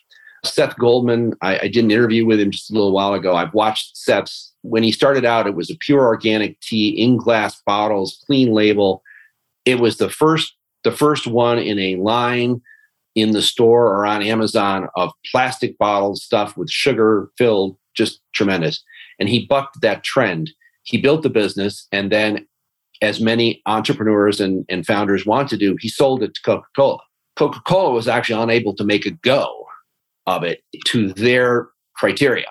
Seth 0.53 0.77
Goldman, 0.77 1.33
I, 1.41 1.59
I, 1.59 1.67
did 1.67 1.83
an 1.83 1.91
interview 1.91 2.25
with 2.25 2.39
him 2.39 2.51
just 2.51 2.69
a 2.69 2.73
little 2.73 2.91
while 2.91 3.13
ago. 3.13 3.35
I've 3.35 3.53
watched 3.53 3.97
Seth's. 3.97 4.53
When 4.61 4.83
he 4.83 4.91
started 4.91 5.25
out, 5.25 5.47
it 5.47 5.55
was 5.55 5.69
a 5.69 5.77
pure 5.77 6.05
organic 6.05 6.59
tea 6.61 6.89
in 6.89 7.17
glass 7.17 7.61
bottles, 7.65 8.23
clean 8.25 8.51
label. 8.51 9.03
It 9.65 9.79
was 9.79 9.97
the 9.97 10.09
first, 10.09 10.55
the 10.83 10.91
first 10.91 11.27
one 11.27 11.59
in 11.59 11.79
a 11.79 11.95
line 11.95 12.61
in 13.15 13.31
the 13.31 13.41
store 13.41 13.87
or 13.87 14.05
on 14.05 14.21
Amazon 14.21 14.89
of 14.95 15.11
plastic 15.31 15.77
bottles 15.77 16.23
stuff 16.23 16.55
with 16.57 16.69
sugar 16.69 17.29
filled, 17.37 17.77
just 17.95 18.21
tremendous. 18.33 18.83
And 19.19 19.29
he 19.29 19.45
bucked 19.45 19.81
that 19.81 20.03
trend. 20.03 20.51
He 20.83 20.97
built 20.97 21.23
the 21.23 21.29
business, 21.29 21.87
and 21.91 22.11
then, 22.11 22.47
as 23.01 23.19
many 23.19 23.61
entrepreneurs 23.65 24.39
and, 24.39 24.65
and 24.69 24.85
founders 24.85 25.25
want 25.25 25.49
to 25.49 25.57
do, 25.57 25.77
he 25.79 25.89
sold 25.89 26.23
it 26.23 26.33
to 26.33 26.41
Coca 26.41 26.67
Cola. 26.75 26.99
Coca 27.35 27.59
Cola 27.67 27.91
was 27.91 28.07
actually 28.07 28.41
unable 28.41 28.73
to 28.75 28.83
make 28.83 29.05
a 29.05 29.11
go 29.11 29.66
of 30.27 30.43
it 30.43 30.61
to 30.85 31.11
their 31.13 31.69
criteria. 31.95 32.45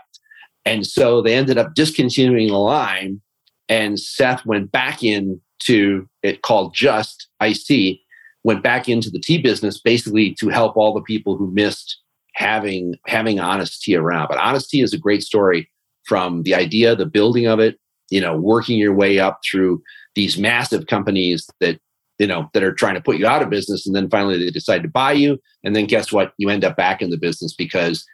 And 0.64 0.84
so 0.84 1.22
they 1.22 1.34
ended 1.34 1.58
up 1.58 1.74
discontinuing 1.74 2.48
the 2.48 2.58
line, 2.58 3.20
and 3.68 4.00
Seth 4.00 4.44
went 4.44 4.72
back 4.72 5.02
into 5.04 6.08
it 6.22 6.42
called 6.42 6.74
Just 6.74 7.28
Ice 7.38 7.62
Tea, 7.64 8.02
went 8.42 8.64
back 8.64 8.88
into 8.88 9.10
the 9.10 9.20
tea 9.20 9.38
business 9.38 9.80
basically 9.80 10.34
to 10.40 10.48
help 10.48 10.76
all 10.76 10.92
the 10.92 11.02
people 11.02 11.36
who 11.36 11.52
missed 11.52 12.00
having 12.34 12.94
having 13.06 13.38
honest 13.38 13.82
tea 13.82 13.94
around. 13.96 14.28
But 14.28 14.38
honest 14.38 14.70
tea 14.70 14.82
is 14.82 14.92
a 14.92 14.98
great 14.98 15.22
story 15.22 15.70
from 16.04 16.42
the 16.42 16.54
idea, 16.54 16.94
the 16.94 17.06
building 17.06 17.46
of 17.46 17.58
it, 17.60 17.78
you 18.10 18.20
know, 18.20 18.36
working 18.36 18.78
your 18.78 18.94
way 18.94 19.18
up 19.18 19.40
through 19.48 19.82
these 20.14 20.38
massive 20.38 20.86
companies 20.86 21.48
that 21.60 21.78
you 22.18 22.26
know 22.26 22.48
that 22.52 22.62
are 22.62 22.72
trying 22.72 22.94
to 22.94 23.00
put 23.00 23.18
you 23.18 23.26
out 23.26 23.42
of 23.42 23.50
business 23.50 23.86
and 23.86 23.94
then 23.94 24.08
finally 24.08 24.38
they 24.38 24.50
decide 24.50 24.82
to 24.82 24.88
buy 24.88 25.12
you 25.12 25.38
and 25.64 25.76
then 25.76 25.86
guess 25.86 26.12
what 26.12 26.32
you 26.38 26.48
end 26.48 26.64
up 26.64 26.76
back 26.76 27.02
in 27.02 27.10
the 27.10 27.18
business 27.18 27.54
because 27.54 28.04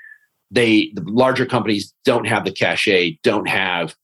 they 0.51 0.91
the 0.95 1.03
larger 1.07 1.47
companies 1.47 1.95
don't 2.05 2.27
have 2.27 2.45
the 2.45 2.53
cachet 2.53 3.19
don't 3.23 3.49
have 3.49 3.95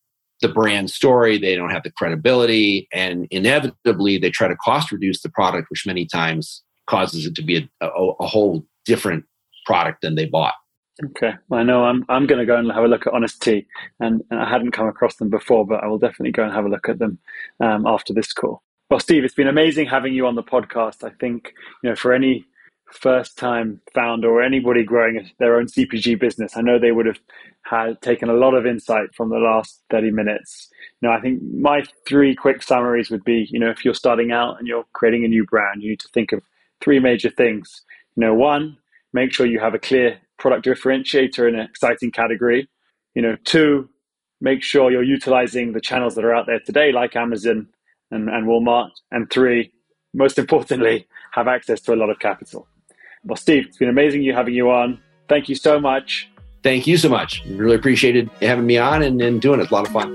the 0.40 0.48
brand 0.48 0.90
story, 0.90 1.38
they 1.38 1.56
don't 1.56 1.70
have 1.70 1.82
the 1.82 1.90
credibility, 1.90 2.88
and 2.92 3.26
inevitably 3.30 4.18
they 4.18 4.30
try 4.30 4.48
to 4.48 4.56
cost 4.56 4.92
reduce 4.92 5.22
the 5.22 5.28
product, 5.28 5.70
which 5.70 5.87
many 5.87 6.06
times 6.06 6.62
causes 6.87 7.26
it 7.26 7.34
to 7.34 7.42
be 7.42 7.68
a, 7.80 7.87
a, 7.87 8.12
a 8.20 8.26
whole 8.26 8.64
different 8.84 9.24
product 9.66 10.02
than 10.02 10.14
they 10.14 10.26
bought. 10.26 10.54
Okay, 11.04 11.34
well, 11.48 11.61
I 11.61 11.62
know 11.62 11.84
I'm 11.84 12.04
I'm 12.08 12.26
going 12.26 12.40
to 12.40 12.46
go 12.46 12.56
and 12.56 12.70
have 12.72 12.84
a 12.84 12.88
look 12.88 13.06
at 13.06 13.12
Honest 13.12 13.40
Tea, 13.40 13.66
and, 14.00 14.22
and, 14.30 14.40
I 14.40 14.48
hadn't 14.48 14.72
come 14.72 14.88
across 14.88 15.16
them 15.16 15.30
before, 15.30 15.66
but 15.66 15.82
I 15.82 15.87
will 15.87 15.98
definitely 15.98 16.32
go 16.32 16.44
and 16.44 16.52
have 16.52 16.64
a 16.64 16.68
look 16.68 16.88
at 16.88 16.98
them 16.98 17.18
um, 17.61 17.87
after 17.87 18.12
this 18.12 18.32
call. 18.32 18.62
Well, 18.90 19.01
Steve, 19.01 19.22
it's 19.22 19.35
been 19.35 19.48
amazing 19.48 19.87
having 19.87 20.14
you 20.14 20.27
on 20.27 20.35
the 20.35 20.42
podcast. 20.42 21.05
I 21.05 21.11
think 21.20 21.53
you 21.83 21.90
know 21.90 21.96
for 21.96 22.14
any 22.14 22.46
first 22.90 23.37
time 23.37 23.83
founder 23.92 24.31
or 24.31 24.42
anybody 24.42 24.83
growing 24.83 25.31
their 25.38 25.57
own 25.57 25.66
CPG 25.66 26.18
business, 26.18 26.57
I 26.57 26.62
know 26.62 26.79
they 26.79 26.92
would 26.92 27.05
have 27.05 27.18
had 27.64 28.01
taken 28.01 28.31
a 28.31 28.33
lot 28.33 28.55
of 28.55 28.64
insight 28.64 29.14
from 29.14 29.29
the 29.29 29.37
last 29.37 29.83
30 29.90 30.11
minutes. 30.11 30.70
You 31.03 31.09
know, 31.09 31.14
I 31.14 31.20
think 31.20 31.42
my 31.42 31.83
three 32.07 32.35
quick 32.35 32.62
summaries 32.62 33.11
would 33.11 33.24
be, 33.24 33.46
you 33.51 33.61
know, 33.61 33.68
if 33.68 33.85
you're 33.85 33.92
starting 33.92 34.33
out 34.33 34.59
and 34.59 34.66
you're 34.66 34.87
creating 34.94 35.27
a 35.27 35.29
new 35.29 35.44
brand, 35.44 35.83
you 35.83 35.90
need 35.90 36.01
to 36.01 36.09
think 36.14 36.33
of 36.33 36.42
three 36.81 36.98
major 36.98 37.29
things. 37.29 37.83
You 38.16 38.22
know, 38.22 38.33
one, 38.33 38.79
make 39.12 39.35
sure 39.35 39.44
you 39.44 39.61
have 39.61 39.74
a 39.74 39.79
clear 39.79 40.18
product 40.38 40.64
differentiator 40.64 41.46
in 41.46 41.57
an 41.57 41.66
exciting 41.66 42.11
category. 42.11 42.70
You 43.14 43.20
know, 43.20 43.37
two, 43.44 43.90
make 44.40 44.62
sure 44.62 44.90
you're 44.90 45.03
utilizing 45.03 45.74
the 45.74 45.81
channels 45.83 46.14
that 46.14 46.24
are 46.24 46.35
out 46.35 46.46
there 46.46 46.61
today, 46.61 46.90
like 46.90 47.16
Amazon 47.16 47.68
and, 48.10 48.28
and 48.28 48.46
Walmart. 48.46 48.90
And 49.10 49.30
three, 49.30 49.72
most 50.14 50.38
importantly, 50.38 51.06
have 51.32 51.48
access 51.48 51.80
to 51.82 51.92
a 51.92 51.96
lot 51.96 52.10
of 52.10 52.18
capital. 52.18 52.66
Well, 53.24 53.36
Steve, 53.36 53.66
it's 53.66 53.76
been 53.76 53.88
amazing 53.88 54.22
you 54.22 54.32
having 54.32 54.54
you 54.54 54.70
on. 54.70 55.00
Thank 55.28 55.48
you 55.48 55.54
so 55.54 55.78
much. 55.78 56.28
Thank 56.62 56.86
you 56.86 56.96
so 56.96 57.08
much. 57.08 57.44
Really 57.46 57.76
appreciated 57.76 58.30
having 58.40 58.66
me 58.66 58.78
on 58.78 59.02
and, 59.02 59.20
and 59.20 59.40
doing 59.40 59.60
it. 59.60 59.70
A 59.70 59.74
lot 59.74 59.86
of 59.86 59.92
fun. 59.92 60.14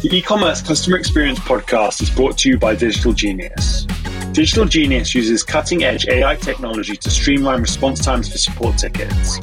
The 0.00 0.08
e-commerce 0.12 0.62
customer 0.62 0.96
experience 0.96 1.40
podcast 1.40 2.00
is 2.00 2.10
brought 2.10 2.38
to 2.38 2.48
you 2.48 2.58
by 2.58 2.76
Digital 2.76 3.12
Genius. 3.12 3.84
Digital 4.32 4.64
Genius 4.64 5.12
uses 5.14 5.42
cutting-edge 5.42 6.06
AI 6.06 6.36
technology 6.36 6.96
to 6.96 7.10
streamline 7.10 7.60
response 7.60 8.04
times 8.04 8.30
for 8.30 8.38
support 8.38 8.78
tickets. 8.78 9.40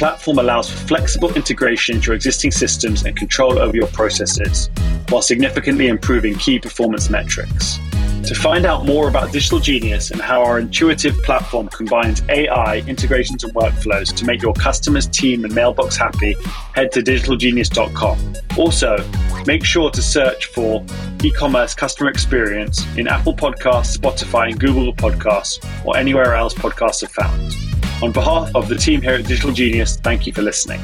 The 0.00 0.06
platform 0.06 0.38
allows 0.38 0.70
for 0.70 0.78
flexible 0.86 1.30
integration 1.34 1.96
into 1.96 2.06
your 2.06 2.14
existing 2.14 2.52
systems 2.52 3.04
and 3.04 3.14
control 3.14 3.58
over 3.58 3.76
your 3.76 3.88
processes, 3.88 4.70
while 5.10 5.20
significantly 5.20 5.88
improving 5.88 6.36
key 6.36 6.58
performance 6.58 7.10
metrics. 7.10 7.78
To 8.24 8.34
find 8.34 8.64
out 8.64 8.86
more 8.86 9.08
about 9.08 9.30
Digital 9.30 9.58
Genius 9.58 10.10
and 10.10 10.18
how 10.18 10.42
our 10.42 10.58
intuitive 10.58 11.22
platform 11.22 11.68
combines 11.68 12.22
AI, 12.30 12.78
integrations, 12.86 13.44
and 13.44 13.52
workflows 13.52 14.16
to 14.16 14.24
make 14.24 14.40
your 14.40 14.54
customers, 14.54 15.06
team, 15.06 15.44
and 15.44 15.54
mailbox 15.54 15.98
happy, 15.98 16.34
head 16.72 16.90
to 16.92 17.02
digitalgenius.com. 17.02 18.36
Also, 18.56 18.96
make 19.44 19.66
sure 19.66 19.90
to 19.90 20.00
search 20.00 20.46
for 20.46 20.82
e 21.22 21.30
commerce 21.30 21.74
customer 21.74 22.08
experience 22.08 22.86
in 22.96 23.06
Apple 23.06 23.34
Podcasts, 23.34 23.98
Spotify, 23.98 24.50
and 24.50 24.58
Google 24.58 24.94
Podcasts, 24.94 25.62
or 25.84 25.98
anywhere 25.98 26.36
else 26.36 26.54
podcasts 26.54 27.02
are 27.02 27.08
found. 27.08 27.69
On 28.02 28.12
behalf 28.12 28.54
of 28.54 28.68
the 28.68 28.76
team 28.76 29.02
here 29.02 29.12
at 29.12 29.26
Digital 29.26 29.52
Genius, 29.52 29.96
thank 29.96 30.26
you 30.26 30.32
for 30.32 30.40
listening. 30.40 30.80